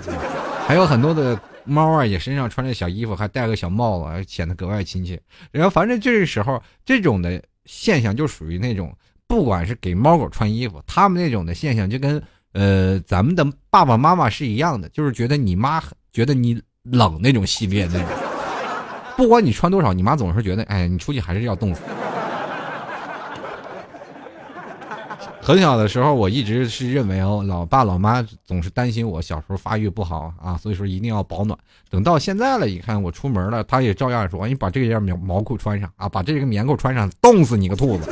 [0.64, 5.20] 还有很多的猫啊，也身上穿着小衣服，还戴个小帽子，显得格外亲切。
[5.50, 18.27] 然后反正这时候这种的现象就属于那种，不管是给猫狗穿衣服，他们那种的现象就跟呃咱们的爸爸妈妈是一样的，就是觉得你妈觉得你冷那种系列那种。
[19.18, 21.80] 不管你穿多少，你妈总是觉得，哎，你出去还是要冻死。
[25.42, 31.58] 很小的时候，我一直是认为哦，老爸老妈总是担心我小时候发育不好啊，所以说一定要保暖。
[31.90, 38.08] 等到现在了，一看我出门了，他也照样说：“你把这件棉毛裤穿上啊，把这个棉裤穿上，冻死你个兔子。”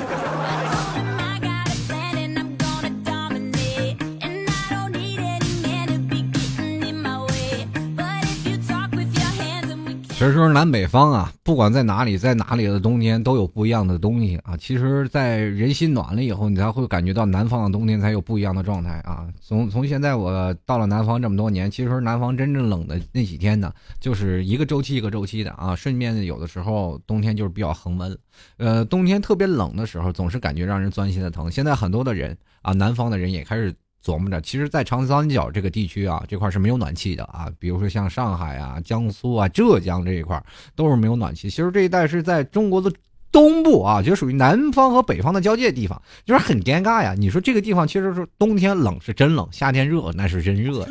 [10.27, 14.57] 实说南北方啊，不管在哪里，在哪里的冬天都有不一样的东西啊。
[14.57, 19.27] 其实，在人心暖了以后，你才会感觉到南方的冬天才有不一样的状态啊。
[19.41, 25.75] 从从现在我到了南方这么多年，其实南方真正冷的那几天呢，就是一个周期一个周期的啊。
[25.77, 28.19] 顺便有的时候冬天就是比较恒温，
[28.57, 31.51] 呃，冬天特别冷的时候，总是感觉让人钻心的疼。
[31.51, 33.75] 现在很多的人啊，南方的人也开始。
[34.07, 37.51] 琢磨着，其实，在长三角这个地区啊，这块是没有暖气的啊。
[37.59, 40.40] 比如说像上海啊、江苏啊、浙江这一块，
[40.77, 41.51] 都是没有暖气。
[41.51, 42.92] 其实这一带是在中国的
[43.33, 47.14] 东部啊，就属于南方和北方的交界地方，就是很尴尬呀。
[47.19, 50.87] 你说这个地方其实是冬天冷是真冷，夏天热那是真热。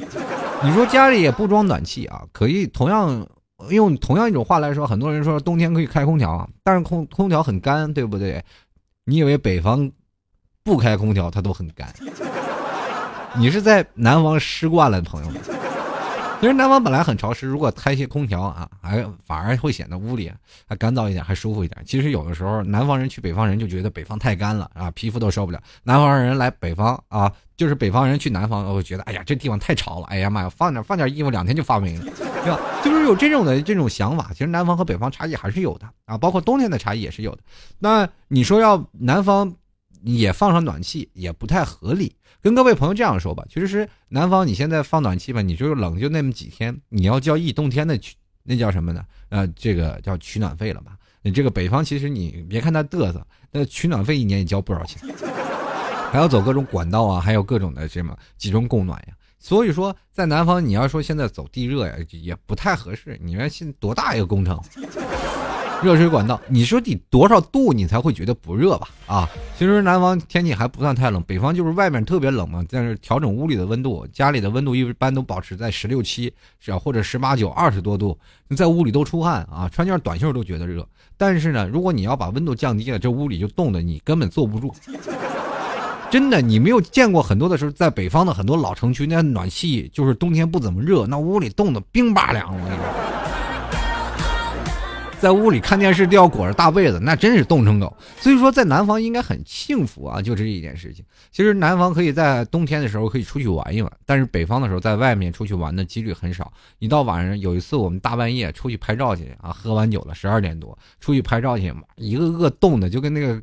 [0.61, 3.25] 你说家里也不装暖气啊，可以同样
[3.69, 8.43] 用同样一种话来说，很多人说冬天可以开空调，但是空空调很干，对不对？
[9.05, 9.89] 你以为北方
[10.63, 11.93] 不开空调它都很干？
[13.37, 15.41] 你是在南方湿惯了，朋友们。
[16.41, 20.31] 其实南方本来很潮湿，如果开些空调啊，还反而会显得屋里
[20.67, 21.81] 还干燥一点，还舒服一点。
[21.85, 25.59] 其实有的时候，南方人去北方人就觉得北方太干了啊，皮肤都受不了。
[25.83, 32.03] 南方人来北方啊，就是北方人去南方，会觉得哎呀，这地方太潮了，哎呀妈呀，放点放点衣服，两天就发霉了，
[32.43, 32.59] 对吧？
[32.83, 34.29] 就是有这种的这种想法。
[34.33, 37.39] 其实南方和北方差异还是有的啊，包括冬天的差异也是有的。
[37.79, 39.51] 那你说要南方
[40.13, 42.15] 也放上暖气，也不太合理。
[42.41, 49.03] 跟各位朋友这样说吧，其实是南方，你现在放暖气吧，你就是冷就那么几天，你要交一冬天的取，那叫什么呢？
[49.29, 50.97] 呃，这个叫取暖费了吧？
[51.23, 55.01] 你这个北方其实你别看他嘚瑟，那取暖费一年也交不少钱，
[56.11, 59.15] 还要走各种管道啊，还有各种的什么集中供暖呀。
[59.39, 63.19] 所以说，在南方你要说现在走地热呀，也不太合适。
[63.23, 64.59] 你说现多大一个工程？
[65.85, 68.87] 热水管道，你说得多少度你才会觉得不热吧？
[69.05, 72.65] 啊，其实南方天气还不算太冷，北方就是外面特别冷嘛。
[72.71, 78.17] 但是调整屋里的温度，家里的温度一般都保持在十六七，是啊，或者十八九、二十多度，
[78.47, 80.83] 你在屋里都出汗啊，穿件短袖都觉得热。
[81.17, 84.73] 但是呢，如果你要把温度降低了，这屋里就冻得你根本坐不住。
[86.09, 92.47] 真的，你没有见过很多的时候，在北方的很多老城区，那暖气就是冬天不怎么热，那屋里冻得冰巴凉。
[92.47, 93.04] 我跟你说。
[95.25, 97.91] 在屋里看电视都要裹着大被子，那真是冻成狗。
[98.19, 101.03] 所以说，在南方应该很幸福啊，就这一件事情。
[101.31, 106.53] 其实南方可以在冬天的时候可以出去玩一玩，但是北方的时候在外面出去玩的几率很少。
[106.77, 113.41] 一到晚上，有一次我们大半夜出去拍照去啊，喝完酒了，十二点多出去拍照去，一个个冻的就跟那个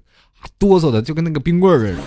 [0.60, 2.02] 哆嗦的就跟那个冰棍似的。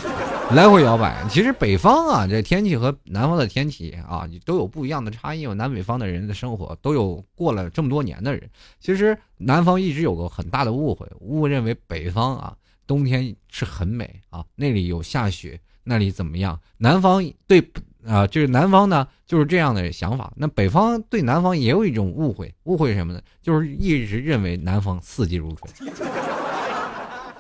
[0.51, 1.25] 来回摇摆。
[1.27, 5.45] 其实北方啊，这天气和南方的天气啊，都有不一样的差异。
[5.47, 12.55] 南北方的人的生活都有过了这么多年的人，其实南方一直有个很大的误会，误认为北方啊
[12.87, 16.57] 冬天是很美啊，那里有下雪，那里怎么样？
[16.77, 17.59] 南方对
[18.05, 20.31] 啊，就是南方呢就是这样的想法。
[20.37, 23.21] 那北方对南方也有一种误会，误会什么呢？
[23.41, 25.91] 就是一直认为南方四季如春。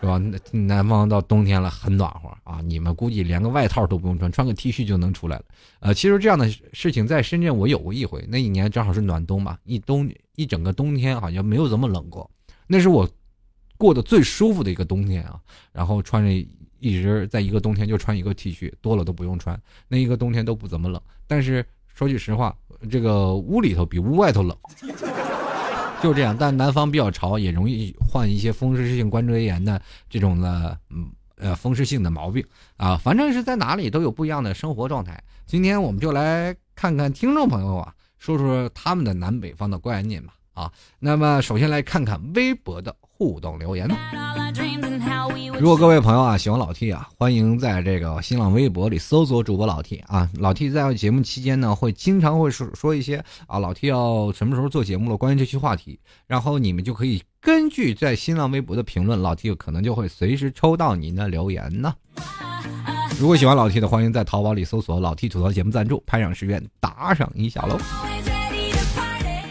[0.01, 0.21] 是吧？
[0.51, 2.59] 南方到冬天了，很暖和啊！
[2.63, 5.45] 你们估计连个外套都不用穿，穿个 T 恤就能出来了。
[5.79, 12.29] 呃，其实这样的事情在深圳我有过一回，那一年正好是暖冬嘛，一冬一整个冬天好像没有这么冷过，
[12.67, 13.09] 那是我
[13.77, 15.39] 过得最舒服的一个冬天啊。
[15.71, 16.29] 然后穿着
[16.79, 21.01] 一直在一个冬天就穿一个 T 恤，多了都不用穿，那一个冬天都不怎么冷。
[21.25, 22.55] 但是说句实话，
[22.91, 24.55] 这个屋里头比屋外头冷。
[26.05, 32.45] 就这样，但南方比较潮，也容易患一些风湿性关节炎的这种的，嗯呃，风湿性的毛病
[32.77, 32.95] 啊。
[32.95, 35.19] 反正是在哪里都有不一样的生活状态。
[35.47, 40.35] 今天我们就来看看听众朋友啊，说说他们的南北方的观念吧。
[40.53, 43.89] 啊，那么首先来看看微博的互动留言。
[45.57, 50.29] 如果各位朋友啊喜欢老 T 啊，欢迎在这个新浪微博里搜索主播老 T 啊。
[50.35, 61.93] 老 T 在节目期间呢，会经常会说说一些啊，老 T 要什么时候做节目了，关于这些话题，然后你们就可以根据在新浪微博的评论，老 T 可能就会随时抽到您的留言呢。
[63.17, 67.77] 如果喜欢老 T 的，欢迎在淘宝里搜索“老 T 吐槽节目赞助”，拍上十元打赏一下喽。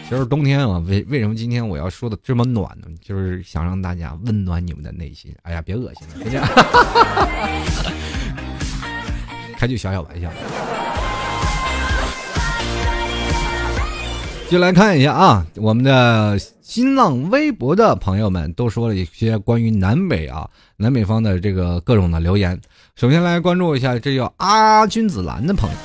[0.07, 2.85] 其实冬天啊，为为什么今天我要说的这么暖呢？
[3.01, 5.35] 就是想让大家温暖你们的内心。
[5.41, 6.47] 哎呀，别恶心了，
[9.57, 10.29] 开句小小玩笑。
[14.47, 22.61] 就来看一下啊，我们的新浪微博的朋友们都说了一些关于南北啊、南北方的这个各种的留言。
[22.95, 25.75] 首先来关注一下，这叫阿君子兰的朋友。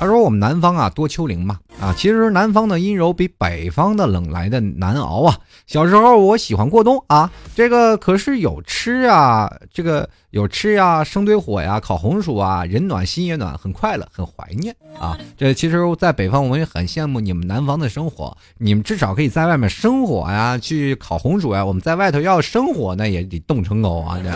[0.00, 5.36] 他说：“我们南方啊，多丘陵嘛，啊，其实南方的阴柔比北方的冷来的难熬啊。
[5.66, 15.18] 小时候我喜欢过冬啊，这个可是有吃啊，这个有吃呀，生堆火呀，烤红薯啊，人暖心也暖，很快乐，很怀念啊。
[15.36, 21.64] 这其实，在北方我们也很羡慕你们南方的生活，你们至少可以在外面生火呀，去烤红薯呀。
[21.64, 24.30] 我们在外头要生火，那也得冻成狗啊，这。”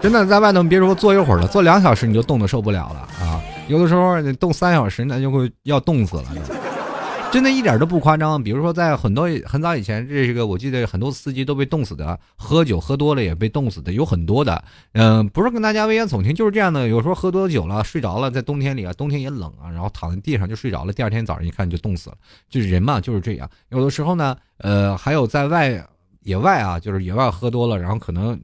[0.00, 3.40] 真的在外头，别说坐一会儿了，坐两小时你就冻得受不了了啊！
[3.72, 6.24] 有的时候你冻三小时，那就会要冻死了。
[7.32, 8.42] 真的一点都不夸张。
[8.42, 14.62] 比如说，在很多很早以前，这个我记得很多司机都被冻死的，喝酒喝多了也被冻死的，有很多的。
[14.92, 16.86] 嗯，不是跟大家危言耸听，就是这样的。
[16.86, 22.16] 有时候喝多酒了，睡着了，在冬天里啊，冬天也冷啊，然后躺在地上就睡着了，第二天早上一看就冻死了。
[22.50, 23.48] 就是人嘛，就是这样。
[23.70, 25.82] 有的时候呢，呃，还有在外
[26.24, 28.38] 野外啊，就是野外喝多了，然后可能。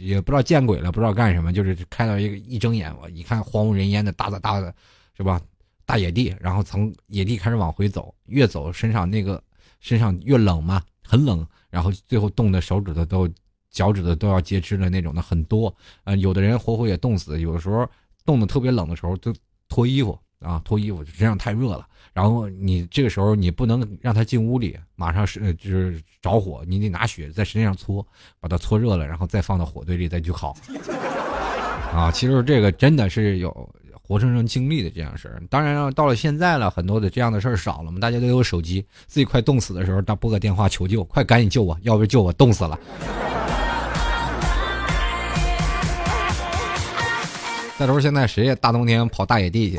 [0.00, 4.74] 也不知道见鬼了，不知道干什么，就是看到一个一睁眼，我一看荒无人烟的大的大的，
[5.16, 5.40] 是吧？
[5.84, 9.42] 大野地，然后从野地开始往回走，越走身上那个
[9.80, 13.28] 身上越冷嘛，很冷，然后最后冻的手指头都
[13.70, 15.74] 脚趾头都要截肢的那种的很多。
[16.04, 17.88] 呃，有的人活活也冻死，有的时候
[18.24, 19.34] 冻得特别冷的时候就
[19.68, 21.86] 脱衣服啊，脱衣服，身上太热了。
[22.12, 28.06] 然后你这个时候你不能让他进屋里，马上是就是着火，你得拿雪在身上搓，
[28.40, 30.56] 把它搓热了，然后再放到火堆里再去烤。
[31.94, 33.50] 啊，其实这个真的是有
[34.02, 35.42] 活生生经历的这样事儿。
[35.48, 42.78] 当然了，到了现在了，很多的这样的事儿少了嘛，大家都有手机，自己快冻死的时候，打拨个电话求救，快赶紧救我，要不救我冻死了。
[47.78, 49.78] 再说现在谁也大冬天跑大野地去？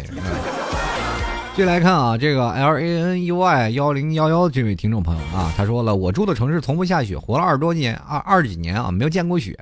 [1.53, 9.57] 继续来看啊，这个 L A N E Y 幺零幺幺这位听众朋友啊，他说了，我住的城市从不下雪，活了二十多年，二二十几年啊，没有见过雪。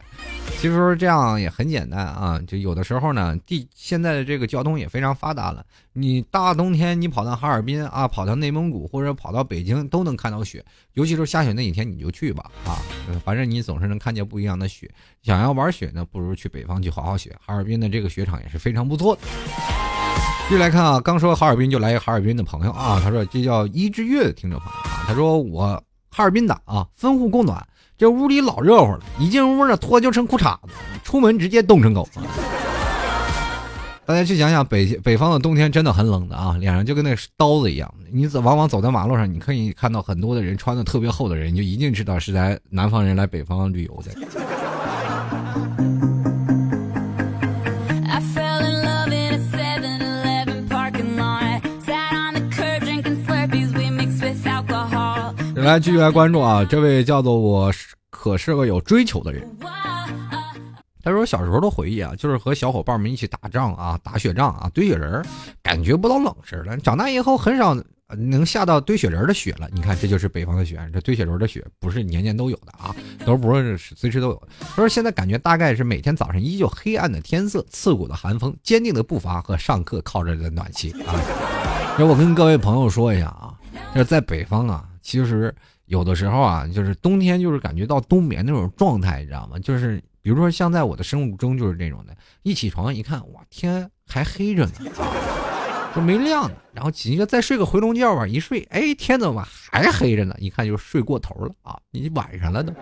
[0.59, 10.63] 其实这样也很简单啊，就有的时候呢，地现在的这个交通也非常发达了，你大冬天你跑到哈尔滨啊，跑到内蒙古或者跑到北京都能看到雪，
[10.93, 12.77] 尤其是下雪那几天你就去吧啊，
[13.25, 14.87] 反正你总是能看见不一样的雪。
[15.23, 19.21] 想要玩雪呢，不如去北方去滑滑雪，哈尔滨的这个雪场也是非常不错的。
[20.49, 25.79] 继续来看啊，刚说哈尔滨就来一个哈尔滨的朋友啊，他说这叫一之月的听众朋友啊，他说我
[26.09, 27.63] 哈尔滨的啊，分户供暖，
[27.95, 30.69] 这屋里老热乎了，一进屋呢脱就成裤衩子，
[31.03, 32.09] 出门直接冻成狗。
[34.07, 37.93] 大家去想想，北北方的冬天真的很冷的啊，脸上就跟那刀子一样。
[38.11, 44.11] 你走往往走在马路上，你可以看到很多的人穿的特别厚的人，你就一定知道是来南方人来北方旅游的。
[55.63, 56.63] 来继续来关注啊！
[56.63, 57.71] 这位叫做我
[58.09, 59.47] 可是个有追求的人。
[61.03, 65.23] 他说小时候的回忆啊，就是和小伙伴们一起打仗啊，打雪仗啊，堆雪人，
[65.63, 66.77] 感觉不到冷似的。
[66.77, 67.75] 长大以后很少
[68.17, 69.67] 能下到堆雪人的雪了。
[69.71, 72.95] 你看，这就是北方的雪，这堆雪人的雪不是年年都有的啊，
[73.25, 74.47] 都不是随时都有。
[74.59, 81.13] 他说现在感觉大概是每天早上依旧黑暗的天色、刺骨的寒风、坚定的步伐和上课靠着的暖气啊。
[81.97, 83.53] 那我跟各位朋友说一下啊，
[83.93, 85.53] 就是在北方啊，其实
[85.85, 89.57] 有的时候啊，就是冬天就是感觉到冬眠那种状态，你知道吗？
[89.59, 90.01] 就是。
[90.21, 94.71] 比如说，像在我的生物钟就是这种的，一起床一看，哇，天还黑着呢，
[95.95, 96.55] 就没亮呢。
[96.73, 99.41] 然后紧接着再睡个回笼觉吧，一睡，哎，天怎么
[99.71, 100.35] 还黑着呢？
[100.37, 102.73] 一看就睡过头了啊，你晚上了都。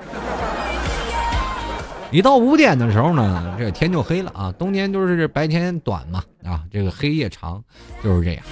[2.11, 4.51] 一到五点的时候呢，这天就黑了啊。
[4.57, 7.63] 冬天就是白天短嘛，啊，这个黑夜长，
[8.03, 8.43] 就是这样。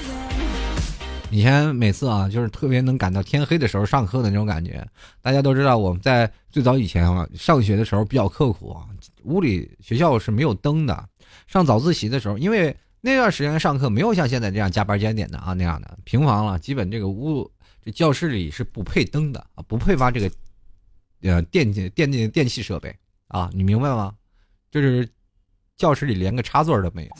[1.36, 4.88] 以前每次啊，就是特别能赶到天黑的时候上课的那种感觉。
[5.21, 8.88] 大家都知道，我们在最早以前啊，上学的时候比较刻苦啊，
[9.25, 11.09] 屋里学校是没有灯的。
[11.45, 17.51] 上早自习的时候，因为那段时间上课没有像现在这样加班加点的啊那样的平房了，基本这个屋
[17.83, 20.31] 这教室里是不配灯的啊，不配发这个
[21.23, 22.95] 呃电电电电器设备
[23.27, 24.13] 啊，你明白吗？
[24.71, 25.05] 就是
[25.75, 27.11] 教室里连个插座都没有，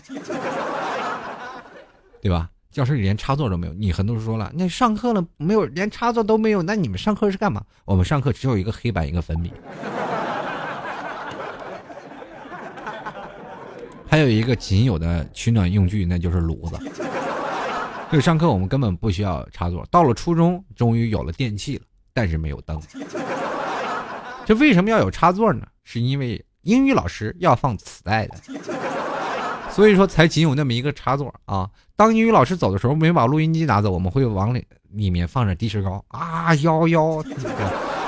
[2.22, 2.50] 对吧？
[2.76, 7.64] 教室里连插座都没有，你很多人说了，那上课了没有，连插座都没有，那你们上课是干嘛？
[7.86, 9.54] 我们上课只有一个黑板，一个粉笔，
[14.06, 16.78] 还有一个仅有的取暖用具，那就是炉子。
[18.12, 19.88] 就上课我们根本不需要插座。
[19.90, 22.78] 到了初中，终于有了电器了，但是没有灯。
[24.46, 25.66] 这为什么要有插座呢？
[25.86, 28.36] 是因为英语老师要放磁带的。
[29.76, 31.70] 所以说才仅有那么一个插座啊！
[31.98, 37.22] 当英语老师走的时候，没把录音机拿走，我们会往里里面放着的士高啊，幺幺。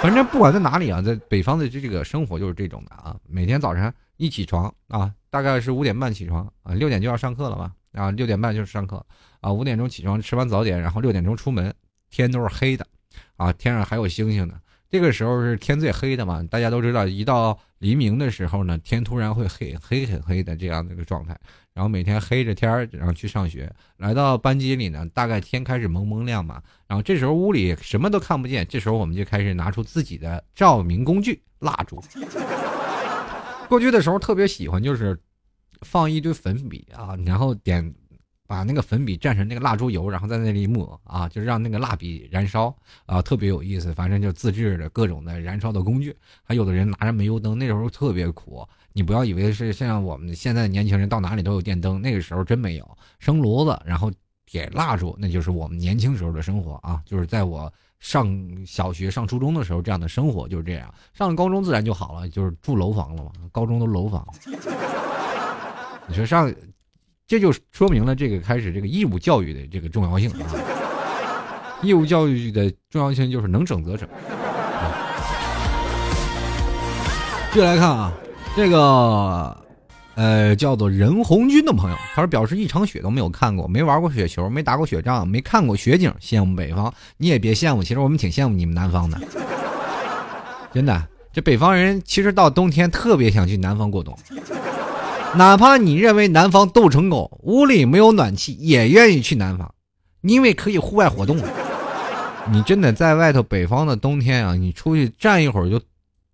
[0.01, 3.17] 反正不管在哪里啊，在北方的这个生活就是这种的啊。
[3.27, 7.73] 每天早晨一起床啊，大概是五点半起床啊，六点就要上课了吧？
[7.91, 9.05] 啊，六点半就是上课
[9.41, 11.73] 啊，五点钟起床吃完早点，然后六点钟出门，
[12.09, 12.87] 天都是黑的
[13.35, 14.53] 啊，天上还有星星呢。
[14.89, 16.41] 这个时候是天最黑的嘛？
[16.49, 21.37] 大家都知道，一到黎明的时候呢，天突然会黑黑很黑的这样的一个状态。
[21.73, 23.71] 然后每天黑着天然后去上学。
[23.97, 26.61] 来到班级里呢，大概天开始蒙蒙亮嘛。
[26.87, 32.01] 然后这时候屋里什么都看不见，这时候我们就开始拿出自己的照明工具——蜡烛。
[33.67, 35.19] 过去的时候特别喜欢，就是
[35.81, 37.93] 放一堆粉笔啊，然后点。
[38.47, 42.73] 把那个粉笔蘸成那个蜡烛油，然后在那里抹啊，就让那个蜡笔燃烧
[43.05, 43.93] 啊，特别有意思。
[43.93, 46.15] 反正就自制的各种的燃烧的工具。
[46.43, 48.65] 还有的人拿着煤油灯，那时候特别苦。
[48.93, 52.97] 你不要以为是像我们现在的年轻人到哪里都有电灯，那个时候真没有。
[53.19, 54.09] 生炉子，然后
[54.49, 57.01] 点蜡烛，那就是我们年轻时候的生活啊。
[57.05, 58.27] 就是在我上
[58.65, 60.91] 小学、上初中的时候，这样的生活就是这样。
[61.13, 63.31] 上了高中自然就好了，就是住楼房了嘛。
[63.51, 64.25] 高中都楼房。
[66.07, 66.49] 你说上。
[67.27, 70.47] 这就说明了这个开始这个义务教育的这个重要性啊！
[71.81, 74.07] 义务教育的重要性就是能整则整。
[77.51, 78.13] 继续来看啊，
[78.55, 79.57] 这个
[80.15, 86.93] 呃叫做任红军的朋友，他说表示一场雪都没有看过，没玩过雪球，没打过雪仗，没看过雪景，羡慕北方。
[87.17, 89.19] 你也别羡慕，其实我们挺羡慕你们南方的。
[90.73, 94.17] 真的，这北方人其实到冬天特别想去南方过冬。
[95.37, 99.71] 哪怕你认为南方冻成狗，屋里没有暖气，也愿意去南方，
[100.21, 101.37] 因为可以户外活动。
[102.51, 105.79] 你真的在外头北方的冬天啊，你出去站一会儿就，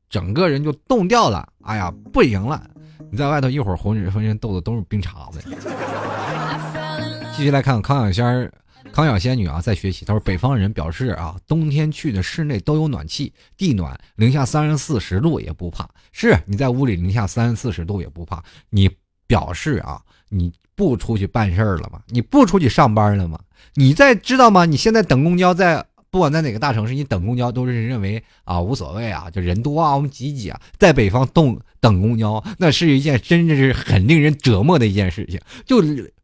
[0.09, 1.47] 整个人就冻掉了。
[1.63, 2.63] 哎呀，不行了！
[3.11, 5.39] 你在外头一会儿浑身浑身冻的都是冰碴子。
[7.35, 8.51] 继续来看康小仙儿。
[8.93, 10.05] 康小仙女啊，在学习。
[10.05, 15.89] 她说：“北方人表示啊，冬天去的室内都有暖气，地暖，零下三十四十度也不怕。
[16.11, 18.41] 是你在屋里零下三四十度也不怕。
[18.69, 18.87] 你
[19.25, 21.99] 表示啊，你不出去办事儿了吗？
[22.09, 23.39] 你不出去上班了吗？
[23.73, 24.65] 你在知道吗？
[24.65, 30.61] 你现在等公交，在不管在哪个大城市，你等公交都是认为啊无所谓啊，就人多啊，我们挤挤啊。
[30.77, 35.39] 在北方冻等公交，那是一件真的是很令人折磨的一件事情。
[35.65, 35.81] 就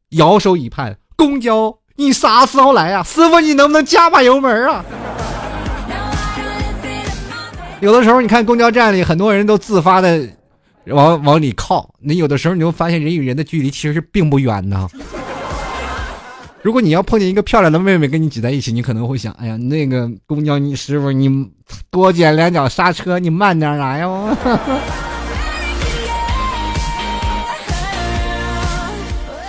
[0.09, 3.41] 摇手一盼，公交。”你啥时候来呀，师傅？
[3.41, 4.81] 你能不能加把油门啊？
[7.81, 10.25] 有的时候，你看公交站里很多人都自发的
[10.85, 14.89] 往往里靠，那有的时候你会发现人与人的距离其实是并不远的。
[16.61, 21.29] 如果你要碰见一个漂亮的妹妹跟你挤在一起，你可能会想：哎呀，那个公交你师傅，你
[21.91, 24.29] 多减两脚刹车，你慢点来哟。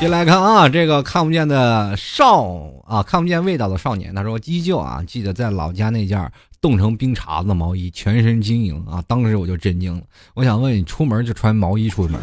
[0.00, 2.48] 先来看啊，这个看不见的少
[2.86, 4.14] 啊，看不见味道的少年。
[4.14, 9.04] 他说：“依旧啊，记得在老家那件冻成冰碴子的毛衣，全身晶莹啊！
[9.06, 10.00] 当时我就震惊了。
[10.32, 12.18] 我想问你，出门就穿毛衣出门？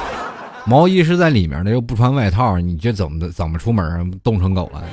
[0.68, 4.10] 毛衣是在里面的，又不穿外套，你这怎么怎么出门？
[4.22, 4.84] 冻成狗了？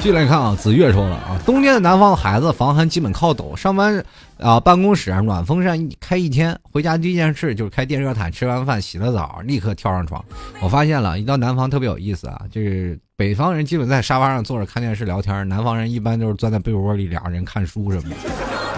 [0.00, 4.02] 继续来看啊，子月说了啊，冬天的南方孩子防寒基本靠抖，上班
[4.38, 10.24] 啊办公室暖风扇一开一天，回家第一件事就是开电热毯，吃完饭洗了澡，立刻跳上床。
[10.62, 18.16] 我发现了一到南方特别有意思啊，就是北方人基本在沙发上坐着看电视聊天，南方人一般都是钻在被窝里俩人看书什么的，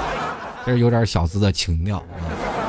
[0.67, 2.62] 这是有点小资的情调啊。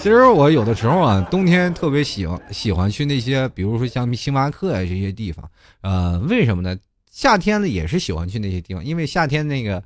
[0.00, 5.46] 其实我有的时候啊，冬天特别喜欢喜欢去那些，比如说像星巴克呀这些地方。
[5.82, 6.74] 呃，为什么呢？
[7.10, 9.82] 夏天呢也是喜欢去那些地方，因为夏天那个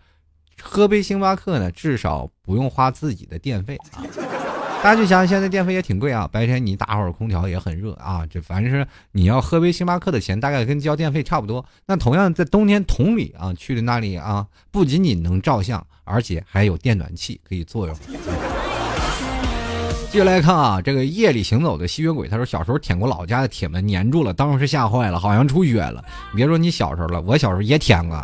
[0.63, 4.07] 喝杯星巴克呢，至少不用花自己的电费啊。
[4.85, 8.25] 大家就想，现在电费也挺贵啊，白天你打会儿空调也很热啊。
[8.31, 11.65] 这反正是你要喝杯星巴克的钱，大概跟交电费差不多。
[11.87, 17.97] 那同样在冬天同理啊，去的那里啊，不仅仅能照相，而且还有电暖气可以作用。
[20.15, 26.05] 接下来看啊，这个夜里行走的吸血鬼，他说小时候舔过老家的铁门，粘住了，当时吓坏了，好像出血了。
[26.37, 28.17] 别说你小时候了，我小时候也舔过。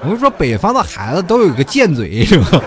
[0.00, 2.60] 我跟你说，北方的孩子都有个贱嘴，是吧？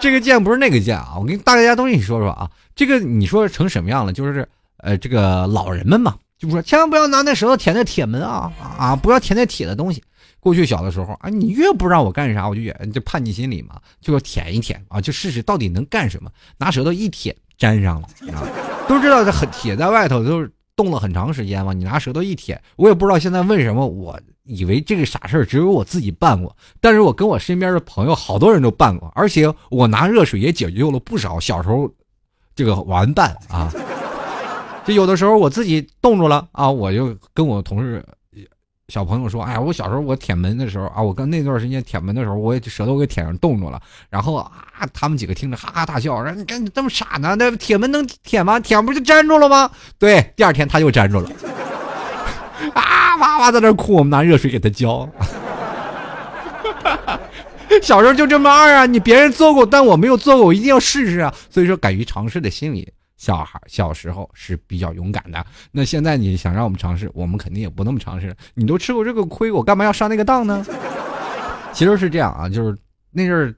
[0.00, 4.12] 这个贱不是那个贱啊，我跟大家都跟你说说啊，这个你说成什么样了？
[4.12, 4.44] 就是
[4.78, 10.02] 呃，这个老人们嘛，就说千万不要拿那舌头舔那铁门啊啊，不要舔那铁的东西。
[10.40, 16.30] 过去小的时候啊，你越不让我干啥，我就越就叛逆心理嘛，就要舔一舔啊，就试试到底能干什么。
[16.58, 18.46] 拿舌头一舔，粘上了啊。
[18.88, 31.92] 都知道这很铁在外头都是冻了很长时间嘛，你拿舌头一舔，我也不知道现在为什么，我以为这个傻事儿只有我自己办过，但是我跟我身边的朋友好多人都办过，而且我拿热水也解救了不少小时候
[32.54, 33.70] 这个玩伴啊。
[34.86, 38.02] 就有的时候我自己冻住了啊，我就跟我同事。
[38.88, 43.78] 小朋友说：“哎呀，我小时候我舔门的时候啊，我刚那段时间舔门的时候，我也舌头给舔上冻住了。
[44.08, 44.50] 然后啊，
[44.94, 47.36] 他们几个听着哈哈大笑，说：‘你看你这么傻呢？
[47.38, 48.58] 那铁门能舔吗？
[48.58, 49.70] 舔不就粘住了吗？’
[50.00, 51.30] 对，第二天他就粘住了，
[52.72, 55.06] 啊哇哇在那哭，我们拿热水给他浇。
[57.82, 58.86] 小时候就这么二啊！
[58.86, 61.34] 你别人做过，但我没有做过，我一定要试试啊！
[61.50, 68.34] 所以说，敢于尝试的心理。”小孩小时候是比较勇敢的，那现在你想让我们尝试，我们肯定也不那么尝试。
[68.54, 70.64] 你都吃过这个亏，我干嘛要上那个当呢？
[71.74, 72.78] 其实是这样啊，就是
[73.10, 73.54] 那阵儿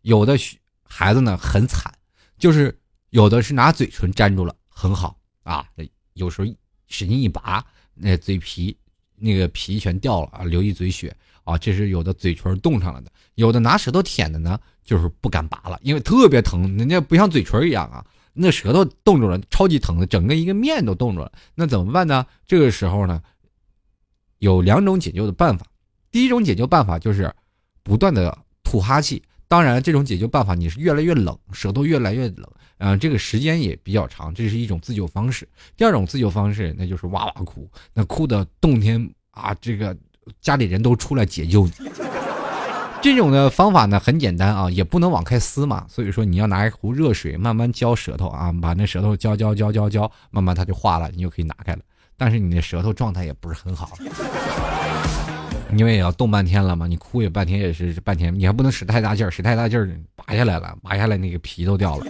[0.00, 0.36] 有的
[0.82, 1.92] 孩子呢很惨，
[2.38, 2.76] 就是
[3.10, 5.66] 有的是拿嘴唇粘住了，很好啊，
[6.14, 6.48] 有时候
[6.88, 8.76] 使劲一拔，那嘴皮
[9.14, 13.12] 那个皮全掉了啊，流一嘴血啊，这是有的嘴唇冻上了的。
[13.34, 18.04] 有的拿舌头舔的呢，就是不敢拔了，因为特别疼，人家不像嘴唇一样啊。
[18.32, 21.30] 那舌头冻住了，超级疼的，整个一个面都冻住了。
[21.54, 22.26] 那怎么办呢？
[22.46, 23.22] 这个时候呢，
[24.38, 25.66] 有两种解救的办法。
[26.10, 27.32] 第一种解救办法就是
[27.82, 29.22] 不断的吐哈气。
[29.48, 35.46] 当然，这种解救办法你是越来越冷，舌头越来越冷，嗯，这个时间也比较长，这是一种自救方式。
[35.76, 39.94] 第二种自救方式，那就是哇哇哭，那哭的冬天啊，这个
[40.40, 41.72] 家里人都出来解救你。
[43.02, 51.80] 这种的方法呢很简单啊，也不能往开撕嘛，所以说你要拿一壶热水慢慢浇舌头啊，把那舌头浇浇浇浇浇，慢慢它就化了，你就可以拿开了。
[52.16, 53.90] 但是你的舌头状态也不是很好，
[55.76, 62.06] 因为也要冻半天了嘛，你哭也半天也是半天，你还不能使太大劲儿，使太大劲儿拔下来了，拔下来那个皮都掉了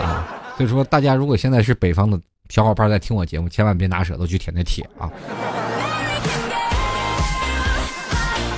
[0.00, 0.26] 啊。
[0.56, 5.12] 所以说大家如果现在是北方的小伙伴在听我节目，千万别拿舌头去舔那铁啊。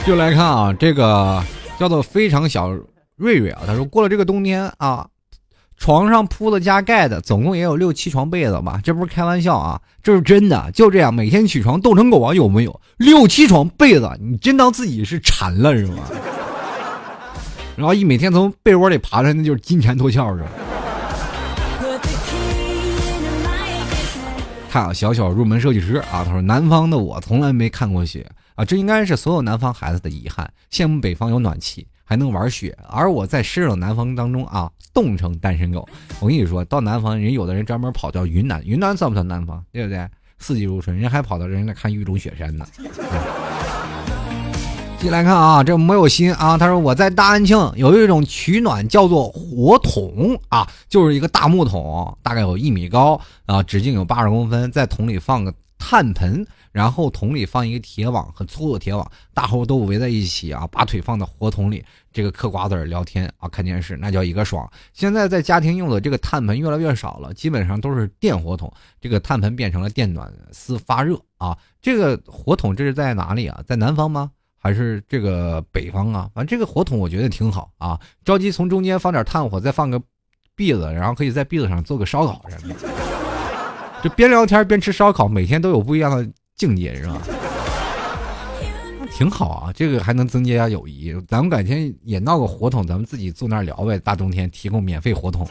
[0.07, 1.43] 就来看啊，这个
[1.79, 2.71] 叫做非常小
[3.17, 5.07] 瑞瑞啊，他说过了这个冬天啊，
[5.77, 8.81] 床上铺的加盖的，总共也有六七床被子吧？
[8.83, 12.81] 这不是开玩笑啊，这是真的，就这样每天起床冻成狗啊，有没有？
[12.97, 16.05] 六七床被子，你真当自己是馋了是吗？
[17.77, 20.49] 然后一每天从被窝里爬出来，那就是金蝉脱壳是吧？
[24.71, 28.27] 看啊，小小入门设计师啊，他说南方的我从来没看过雪。
[28.59, 30.53] 啊，这应该是所有南方孩子的遗憾。
[30.69, 35.89] 羡慕北方有暖气，还能玩雪，而我在湿冷南方当中啊，冻成单身狗。
[36.19, 39.63] 我跟你说到南方，人有的人专门跑到云南，云南算不算南方？
[39.71, 40.05] 对不对？
[40.41, 42.67] 四季如春，人还跑到人家看玉龙雪山呢。
[44.99, 46.59] 进来看啊，这没有心啊。
[46.59, 56.47] 他说我在大安庆有一种取暖叫做火桶啊，就是一个大木桶，大概有一米高啊，直径有八十公分，在桶里放个炭盆。
[56.71, 64.71] 然后桶里放一个铁网，很粗的铁网，大伙都围在一起啊，把腿放在火桶里，这个嗑瓜子聊天啊，看电视，那叫一个爽。
[64.93, 71.57] 现在在家庭用的这个炭盆越来越少了，基本上都是电火桶，这个炭盆变成了电暖丝发热啊。
[71.81, 73.61] 这个火桶这是在哪里啊？
[73.67, 74.31] 在南方吗？
[74.57, 76.31] 还是这个北方啊？
[76.33, 80.01] 反正这个火筒我觉得挺好啊，着急从中间放点炭火，再放个
[80.57, 83.08] 篦子，然后可以在篦子上做个烧烤什么的，
[84.03, 87.21] 就边聊天边吃烧烤，每天都有不一样的境界，是吧？
[89.11, 91.13] 挺好啊，这个还能增加友谊。
[91.27, 93.99] 咱们改天也闹个活动，咱们自己坐那儿聊呗。
[93.99, 95.49] 大冬天提供免费活动。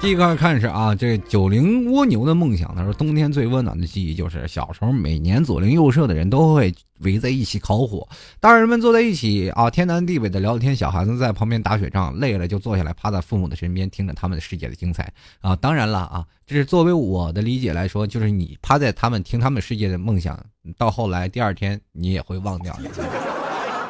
[0.00, 2.74] 第一个看是啊，这九零蜗牛的梦想。
[2.74, 8.08] 他说，冬天最温暖的记忆就是小时候，每年左邻右舍的人都会围在一起烤火，
[8.40, 15.54] 大人们坐在一起啊，天南地北的聊天，小孩子在旁边打雪仗，累了就坐下来趴在父母的身边，听着他们的世界的精彩啊。
[15.54, 20.42] 当然了啊，这是作为我的理解来说，就是你趴在他们听他们世界的梦想，
[20.78, 22.74] 到后来第二天你也会忘掉，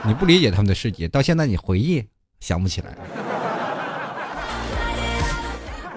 [0.05, 2.05] 你不理解他们的世界，到现在你回忆
[2.41, 2.97] 想不起来。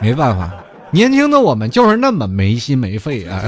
[0.04, 0.54] 没办法，
[0.92, 3.42] 年轻的我们就是那么没心没肺啊！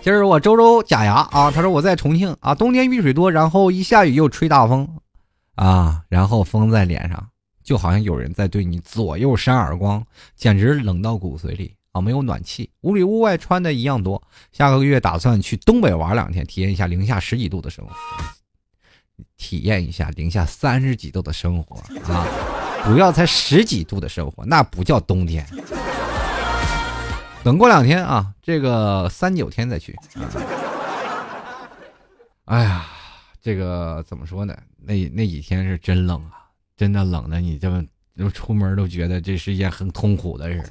[0.00, 4.88] 今儿我周周假牙啊，他说我在重庆啊，冬天雨水多，然后一下雨又吹大风，
[5.56, 7.28] 啊，然后风在脸上，
[7.62, 10.02] 就好像有人在对你左右扇耳光，
[10.34, 12.00] 简直冷到骨髓里啊！
[12.00, 14.22] 没有暖气，屋里屋外穿的一样多。
[14.50, 17.92] 下个月打算去东北玩两天，体验一下零下十几度的生活，
[19.36, 21.76] 体验一下零下三十几度的生活
[22.10, 22.26] 啊！
[22.84, 25.46] 主要才十几度的生活，那不叫冬天。
[27.44, 29.96] 等过两天啊，这个三九天再去。
[32.46, 32.86] 哎呀，
[33.40, 34.56] 这个怎么说呢？
[34.76, 37.84] 那那几天是真冷啊，真的冷的，你这么
[38.32, 40.62] 出门都觉得这是一件很痛苦的事。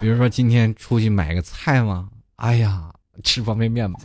[0.00, 2.08] 比如说今天出去买个菜吗？
[2.36, 2.90] 哎呀，
[3.22, 4.00] 吃方便面吧。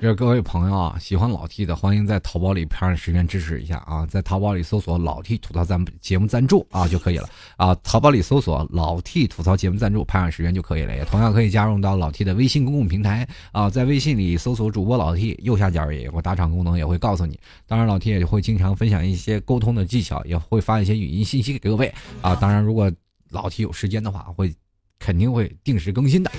[0.00, 4.06] 这各位朋友啊，喜欢老 T 的，欢迎在淘宝里拍上十元支持一下啊！
[4.06, 7.28] 在淘宝里搜索“老 T 吐槽咱们节目赞助”啊就可以了
[7.58, 7.74] 啊！
[7.82, 10.96] 淘宝里搜索“老 T 吐槽节目赞助”，拍上十元就可以了。
[10.96, 17.38] 也同样可以加入到老 T 的微信公共平台啊，在微信里搜索主播老 T，右下角也有个打赏功能，也会告诉你。
[17.66, 21.92] 当然，老 T 也会经常分享一些沟通的技巧，也会发一些语音信息给各位
[22.22, 22.34] 啊。
[22.36, 22.90] 当然，如果
[23.28, 24.50] 老 T 有时间的话，会
[24.98, 26.30] 肯定会定时更新的。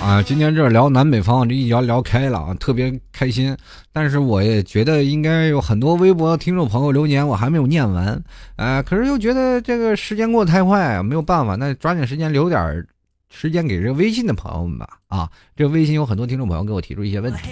[0.00, 3.56] 啊，今天这聊南北方，这一聊聊开了啊，特别开心。
[3.92, 8.20] 但是我也觉得应该有很多微博听众朋友留言，我还没有念完。
[8.56, 12.84] 呃，可是又觉得这个时间过得太快，没有办法，那抓紧时间留点
[13.28, 14.88] 时间给这个微信的朋友们吧。
[15.08, 17.48] 啊，这微信有很多听众朋友给我提出一些问题。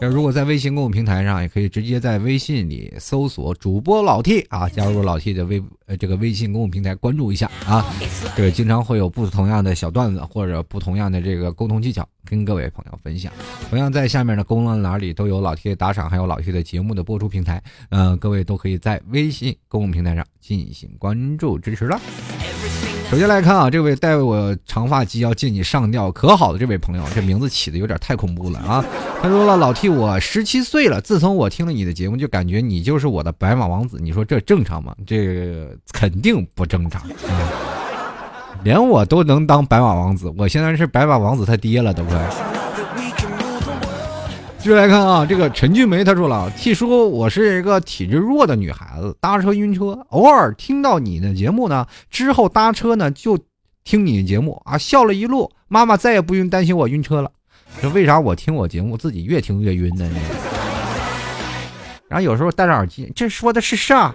[0.00, 7.84] 要如果在微信公众平台上，也可以直接在微信里搜索主播老 T 啊，加入老 T 的微呃这个微信公众平台，关注一下啊。
[8.34, 13.30] 这个经常会有不同样的小段子或者不同样的这个沟通技巧跟各位朋友分享。
[13.68, 22.00] 同样在下面的公众栏里都有老 T 的打赏，还有老 T 的节目的播出平台，嗯，各位都可以在微信公众平台上进行关注支持了。
[23.10, 28.84] 首先来看啊，这位带我长发及腰见你上吊可好的这位朋友，这名字起的有点太恐怖了啊！
[29.22, 33.98] 他说了，老 T，我十七岁了，自从我听了你的节目，就感觉你就是我的白马王子。
[33.98, 34.94] 你说这正常吗？
[35.06, 37.02] 这肯定不正常！
[38.62, 42.57] 连我都能当白马王子，我现在是白马王子他爹了，都快。
[44.58, 53.38] 继续来看啊，这个陈俊梅他说了，T 叔，我是一个体质弱的女孩子，搭车晕车，偶尔听到你的节目呢，之后搭车呢就
[53.84, 57.30] 听你的节目啊，笑了一路，妈妈再也不用担心我晕车了。
[57.80, 60.10] 这为啥我听我节目自己越听越晕呢？
[62.08, 64.12] 然后有时候戴着耳机，这说的是啥？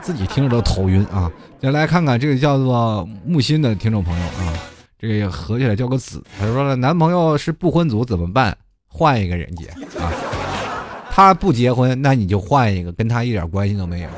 [0.00, 1.30] 自己听着都头晕啊！
[1.60, 4.73] 再来看看这个叫做木心的听众朋友啊。
[5.06, 6.22] 这个合起来叫个子。
[6.38, 8.56] 他说了，男朋友是不婚族怎么办？
[8.88, 9.66] 换一个人结
[10.00, 10.10] 啊！
[11.10, 14.08] 他不结婚，那你就换一个，跟他一点关系都没有。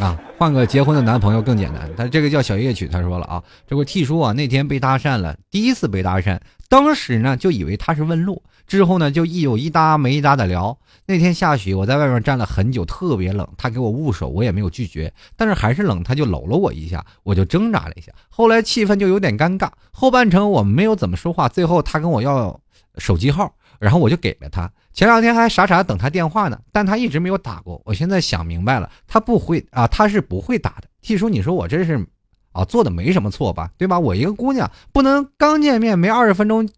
[0.00, 1.88] 啊，换个结婚的男朋友更简单。
[1.96, 8.42] 他这个叫小夜曲，他说了啊，这个 T 叔啊，那天被搭讪了，第一次被搭讪，当时呢就以为他是问路。
[8.66, 10.76] 之后呢，就一有一搭没一搭的聊。
[11.06, 13.46] 那天下雪，我在外面站了很久，特别冷。
[13.56, 16.02] 他给我捂手，我也没有拒绝，但是还是冷。
[16.02, 18.10] 他就搂了我一下，我就挣扎了一下。
[18.28, 21.48] 后来气氛就有点尴尬，后半程我们没有怎么说话。
[21.48, 22.60] 最后他跟我要
[22.98, 24.68] 手机号，然后我就给了他。
[24.92, 27.80] 前两天还傻傻等他电话呢，但他一直没有打过。
[27.84, 30.88] 我现在想明白了，他不会啊，他是不会打的。
[31.02, 32.04] T 叔，你说我这是
[32.50, 33.70] 啊做的没什么错吧？
[33.78, 33.96] 对吧？
[33.96, 36.68] 我一个姑娘，不能刚见面没二十分钟。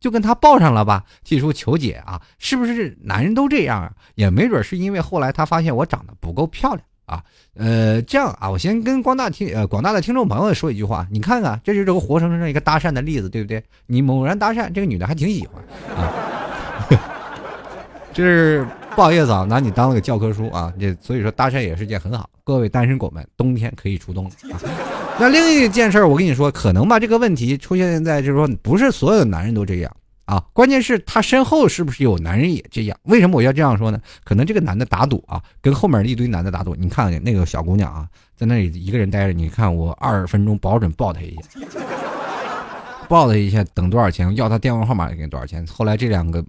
[0.00, 3.92] 就跟他抱上了吧，提出求解啊，是不是男人都这样啊？
[4.14, 7.22] 也没准是因为后来他发现我长得不够漂亮啊。
[7.54, 13.62] 呃，这样啊，我先跟广大听呃广大的听众朋友说一句话，你看看，这就是个活生生一个搭讪的例子，对不对？
[13.86, 15.62] 你猛然搭讪，这个女的还挺喜欢
[15.94, 16.10] 啊。
[18.12, 20.72] 这是不好意思啊，拿你当了个教科书啊。
[20.80, 24.56] 这所以说搭讪也是件很好，各位单身狗们，冬天可以出动了啊。
[25.20, 29.96] 那另一件事，我跟你说，可能吧，这个问题出现在就是说，不是所有的男人都这样。
[30.24, 32.96] 啊，关键是他身后是不是有男人也这样？
[33.02, 34.00] 为什么我要这样说呢？
[34.24, 36.74] 可能这个男的打赌啊，跟后面一堆男的打赌。
[36.74, 41.60] 你看那个小姑娘啊，在那里一个人待着，你看我二十分钟保准抱她一下，
[43.10, 44.34] 抱她一下，等多少钱？
[44.36, 45.66] 要她电话号码给多少钱？
[45.66, 46.42] 后来这两个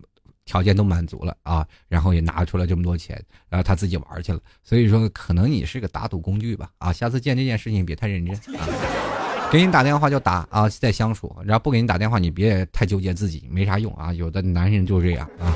[0.52, 4.40] 条件都满足了啊，然后也拿出了这么多钱，然后他自己玩去了。
[4.66, 6.70] 所以说，可能你是个打赌工具吧？
[6.78, 8.68] 啊，下次见这件事情别太认真啊。
[9.50, 11.34] 给你打电话就打啊，再相处。
[11.46, 14.12] 然后不给你打电话，你别太纠结自己，没啥用啊。
[14.12, 15.56] 有的男人就这样啊。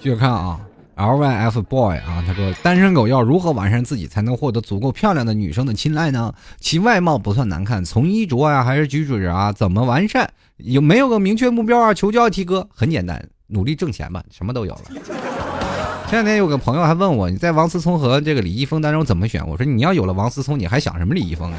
[0.00, 0.58] 继续看啊
[0.94, 6.32] ，L Y F Boy 啊，他说单身狗要如何完善自己才能获得足够漂亮的女生的青睐呢？
[6.60, 10.30] 其外貌不算难看，从衣着啊还是举止啊，怎么完善？
[10.58, 11.94] 有没有个明确目标啊？
[11.94, 14.80] 求教提哥，很简单，努力挣钱吧，什么都有了。
[16.08, 19.46] 前两天有个朋友还问我，你在王思聪和这个李易峰当中怎么选？
[19.48, 21.50] 我说你要有了王思聪，你还想什么李易峰？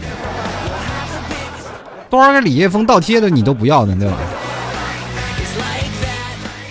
[2.10, 4.18] 多少个李易峰倒贴的你都不要呢，对吧？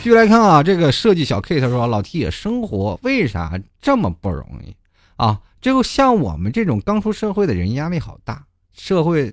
[0.02, 4.74] 继续来看啊，这个设计小 K 他说老 T 也生活为啥这么不容易
[5.14, 5.40] 啊？
[5.60, 8.44] 这个像我们这种刚出社会的人压力好大。
[8.72, 9.32] 社会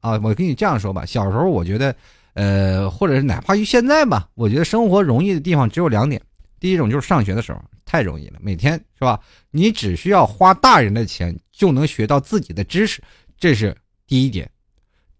[0.00, 1.94] 啊，我跟你这样说吧，小时候我觉得，
[2.32, 6.18] 呃，或者是哪怕于现在吧，我觉得生活容易的地方只有两点。
[6.58, 9.20] 第一种就是上学的时候太容易了，每天是吧？
[9.50, 13.02] 你只需要花大人的钱就能学到自己的知识，
[13.38, 14.50] 这是第一点。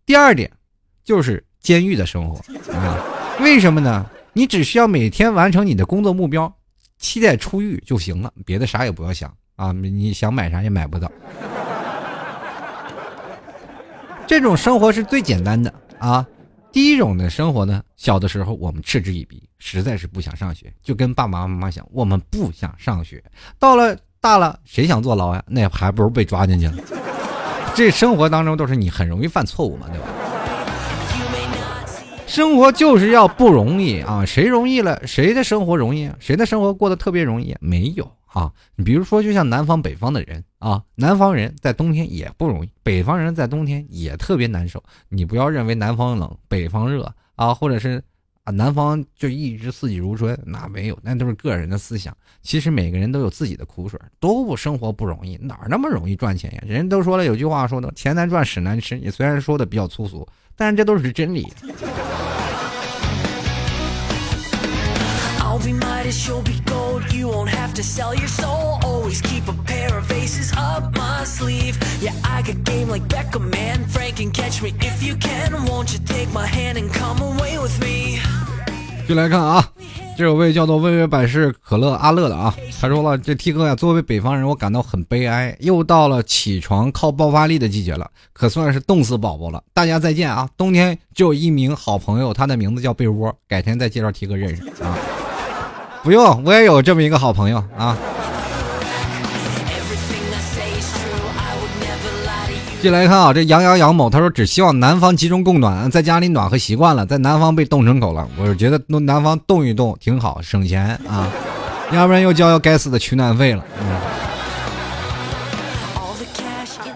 [0.06, 0.50] 第二点
[1.04, 2.36] 就是监狱的生活
[2.72, 2.98] 啊，
[3.42, 4.08] 为什么呢？
[4.36, 6.54] 你只需要每天完成你的工作目标，
[6.98, 9.72] 期待出狱就行了，别的啥也不要想啊！
[9.72, 11.10] 你想买啥也买不到。
[14.28, 16.26] 这种生活是最简单的啊。
[16.70, 23.24] 第一种的生活呢，小的时候我们嗤之以鼻，实在是不想上学，就跟爸爸妈妈想，我们不想上学。
[23.58, 25.42] 到了大了，谁想坐牢呀？
[25.46, 26.74] 那还不如被抓进去了。
[27.74, 30.06] 这生活当中都是你很容易犯错误嘛，对吧？
[32.26, 36.10] 生活就是要不容易啊，谁容易了，谁的生活容易？
[36.18, 37.56] 谁的生活过得特别容易？
[37.60, 38.10] 没有。
[38.26, 44.82] 啊，你比如说，就像南方北方的人啊，南方人在冬天也不容易，北方人在冬天也特别难受。
[45.08, 48.02] 你不要认为南方冷，北方热啊，或者是
[48.44, 52.14] 啊，南方就一直四季如春，那没有，那都是个人的思想。
[52.42, 56.62] 其实每个人都有自己的苦水，都不生活不容易，哪那么容易赚钱呀？
[56.66, 58.98] 人都说了，有句话说的，钱难赚，屎难吃。
[58.98, 61.52] 你虽然说的比较粗俗，但是这都是真理。
[79.08, 79.68] 就来看啊，
[80.16, 85.54] 这有位叫做“微微百事可乐阿乐”的啊，他说了：“这 T 哥呀，作为北方人，我感到很悲哀。
[85.60, 89.62] 又到了起床靠爆发力的季节了，可算是冻死宝宝了。
[89.74, 90.48] 大家再见啊！
[90.56, 94.96] 冬天只有一名好朋友，他的名字叫被窝，改天再介绍 T 哥认识啊。
[96.02, 97.98] ”不用，我也有这么一个好朋友啊。
[102.82, 108.28] 进来看啊，这杨洋杨某他说只希望南方集中供暖，在家里暖和习惯了，在南方被冻成狗了。
[108.38, 111.28] 我是觉得弄南方冻一冻挺好，省钱啊，
[111.90, 113.64] 要不然又交要该死的取暖费了。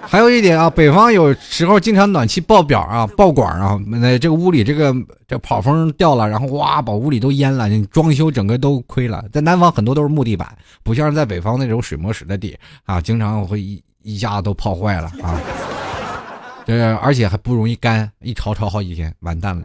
[0.03, 4.95] 还有一点啊，北方有时候经常暖气爆表啊、爆管啊，那这个屋里这个
[5.27, 9.25] 这跑风掉了，然后哇，把屋里都淹了，装修整个都亏了。
[9.33, 10.49] 在南方很多都是木地板，
[10.85, 15.41] 不像是在北方那种水磨石的地啊，经常会一一下子都泡坏了啊。
[16.71, 19.63] 这而且还不容易干，一潮潮好几天，完蛋了。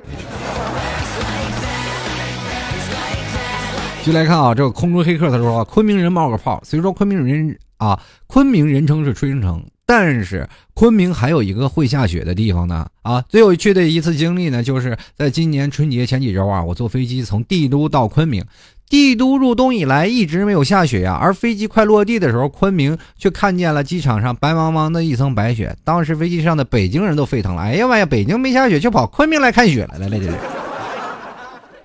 [4.04, 9.64] 就来看啊，这个空中黑客他说，昆明人冒个泡，虽说昆明人啊，昆明人称是春城。
[9.88, 13.24] 但是昆明还有一个会下雪的地方呢啊！
[13.30, 18.44] 最有趣的一次经历呢，就是在今年春节前几周啊，我坐飞机从帝都到昆明。
[18.90, 25.76] 帝都入冬以来一直没有下雪呀，而飞机快落地的时候，昆明却看见了机场上白茫茫的一层白雪。
[25.84, 30.34] 当时飞机上的北京人都沸腾了，哎呀妈呀，北京没下雪，就跑昆明来看雪来了，这是。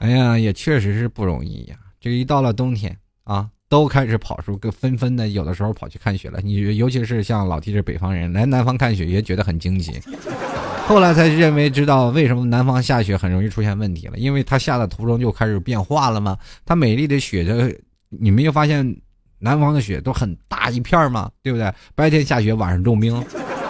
[0.01, 1.77] 哎呀，也确实是不容易呀。
[2.01, 3.49] 这一到了冬天啊。
[3.71, 6.41] 都开始跑出个纷纷的，有的时候跑去看雪了。
[6.43, 9.93] 你尤其是像老弟这北方人来南方看雪，也觉得很惊奇。
[10.91, 16.37] 后来才认为知道为什么南方下雪很容易出现问题了，因为它下的途中就开始变化了嘛。
[16.67, 17.73] 它美丽的雪的
[18.09, 18.85] 你没有发现
[19.39, 21.31] 南方的雪都很大一片吗？
[21.45, 21.73] 对不对？
[21.95, 23.15] 白天下雪，晚上重冰，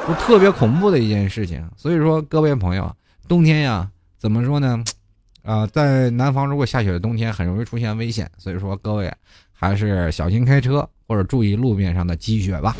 [0.07, 1.63] 不特别恐怖的一件事情。
[1.77, 2.91] 所以说，各位朋友，
[3.29, 3.87] 冬天呀，
[4.19, 4.83] 怎么说呢？
[5.43, 8.31] 啊，在南方如果下雪的冬天，很容易出现危险。
[8.39, 9.13] 所以说，各位
[9.53, 12.75] 还是小心开车，或者注意路面上的积雪吧。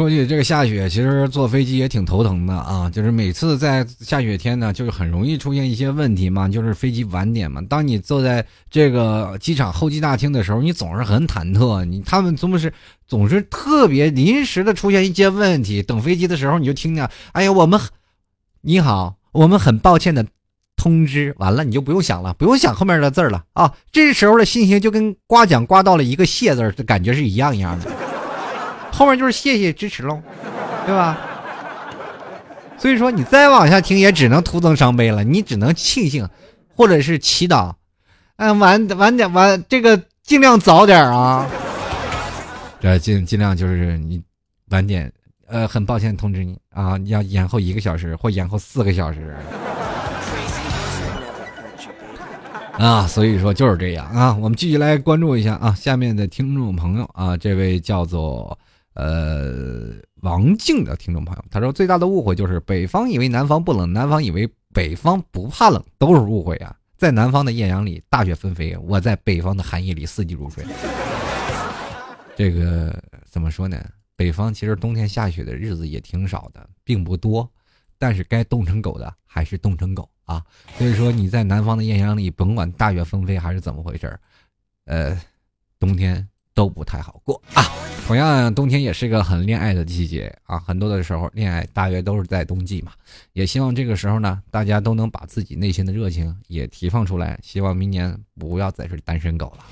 [0.00, 2.88] 说起这个下雪，其实坐飞机也挺头疼的啊。
[2.88, 7.60] 就是每次在下雪天呢，就是很容易出现一些问题嘛，就是飞机晚点嘛。
[7.68, 12.72] 当你坐在这个机场候机大厅的时候，你总是很忐忑，你他们总是
[13.06, 15.82] 总是特别临时的出现一些问题。
[15.82, 17.78] 等飞机的时候，你就听见，哎呀，我们
[18.62, 20.24] 你好，我们很抱歉的
[20.76, 23.70] 通知，完了你就不用想了，不用想后面的字了啊。
[23.92, 27.90] 这时候的心情就跟刮奖刮到了一个谢字的感觉是一样一样的。
[28.92, 30.20] 后面就是谢谢支持喽，
[30.86, 31.18] 对吧？
[32.78, 36.26] 所以说你再往下听也只能徒增伤悲了，你只能庆幸，
[36.74, 37.74] 或者是祈祷，
[38.36, 41.46] 嗯，晚晚点晚这个尽量早点啊，
[42.80, 44.22] 这尽尽量就是你
[44.70, 45.12] 晚点，
[45.46, 49.36] 呃，很抱歉通知你啊，你要延后一个小时或延后四个小时
[52.78, 58.58] 啊，所以说就是这样啊，我们继续来关注一下啊，下面的听众朋友啊，这位叫做。
[59.00, 66.76] 呃，王静的听众朋友，他说最大的误会就是北方以为南方不冷，南方以为北方不怕冷，都是误会啊！
[66.98, 70.66] 在南方的艳阳里，大雪纷飞；我在北方的寒夜里，四季如春。
[72.36, 73.82] 这个怎么说呢？
[74.16, 77.50] 北方其实冬天下雪的日子也挺少的，并不多，
[77.96, 80.44] 但是该冻成狗的还是冻成狗啊！
[80.76, 84.20] 所以说你在南方的艳阳里，甭管大雪纷飞还是怎么回事儿
[84.84, 85.18] 呃，
[85.78, 86.28] 冬天。
[86.54, 87.64] 都不太好过啊！
[88.06, 92.92] 同样，冬天也是一个很恋爱的季节啊，很多的时候恋爱大约都是在冬季嘛。
[93.34, 97.38] 也希望这个时候呢，大家都能把自己内心的热情也提放出来。
[97.42, 99.64] 希望明年不要再是单身狗了，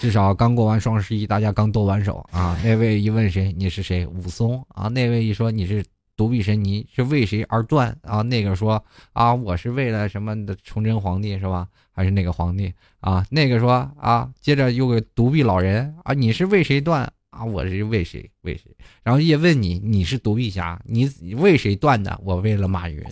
[0.00, 2.58] 至少刚过完双十一，大家刚剁完手啊。
[2.64, 4.06] 那位一问谁，你是谁？
[4.06, 4.88] 武松啊。
[4.88, 5.84] 那位一说你是。
[6.14, 8.20] 独臂神尼是为谁而断啊？
[8.20, 8.80] 那个说
[9.14, 11.66] 啊，我是为了什么的崇祯皇帝是吧？
[11.94, 13.24] 还是那个皇帝啊？
[13.30, 17.44] 那个说啊，接着又个独臂老人啊，你是为谁断啊？
[17.44, 18.74] 我是为谁为谁？
[19.02, 22.18] 然后也问你，你是独臂侠，你为谁断的？
[22.24, 23.02] 我为了马云。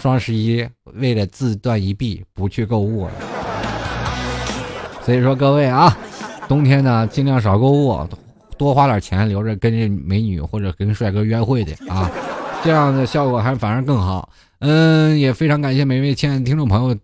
[0.00, 0.64] 双十一
[0.94, 3.12] 为了自断一臂不去购物了。
[5.02, 5.96] 所以说各位啊，
[6.46, 8.08] 冬天呢尽量少购物。
[8.56, 12.10] 多花点钱留着跟这美女或者跟帅哥约会的啊，
[12.64, 14.30] 这样的效果还反而更好。
[14.58, 16.96] 嗯，也非常感谢每位亲爱的听众朋友。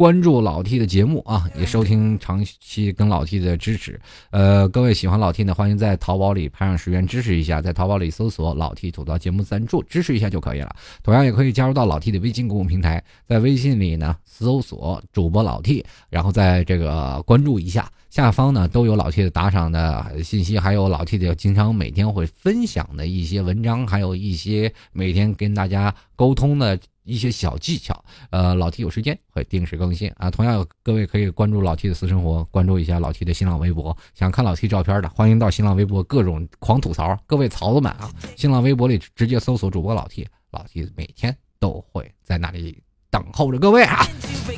[0.00, 4.00] 关注老 T 的节目啊，也收听长期跟老 T 的支持。
[4.30, 10.74] 呃，各位喜欢老 T 的，欢迎在淘宝里拍上十元支持一下，在淘宝里搜索“老 T 吐槽节目赞助”，支持一下就可以了。
[11.02, 26.78] 同样也可以加入到老 T 的微信公众平台，在微信里呢搜索主播老 T，然后在这个关注一下，下方呢都有老 T 的打赏的信息，还有老 T 的经常每天会分享的一些文章，还有一些每天跟大家沟通的。
[27.04, 30.30] 一些小技巧，呃，老 T 有时间会定时更新啊。
[30.30, 33.96] 同样，各位可以关注老 T 的私生活，关注一下老 T 的新浪微博。
[34.14, 38.10] 想看老 T 照片的，欢迎到新浪微博各种狂吐槽，各位槽子们啊！
[38.36, 44.06] 新浪微博里直接搜索主播老 T，老 T 每天都会在那里等候着各位啊。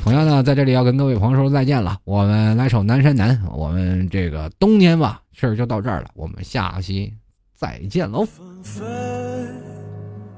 [0.01, 1.99] 同样呢，在这里要跟各位朋友说再见了。
[2.03, 6.09] 我们来首《南山南》，我们这个冬天吧，事儿就到这儿了。
[6.13, 7.13] 我们下期
[7.55, 8.27] 再见喽。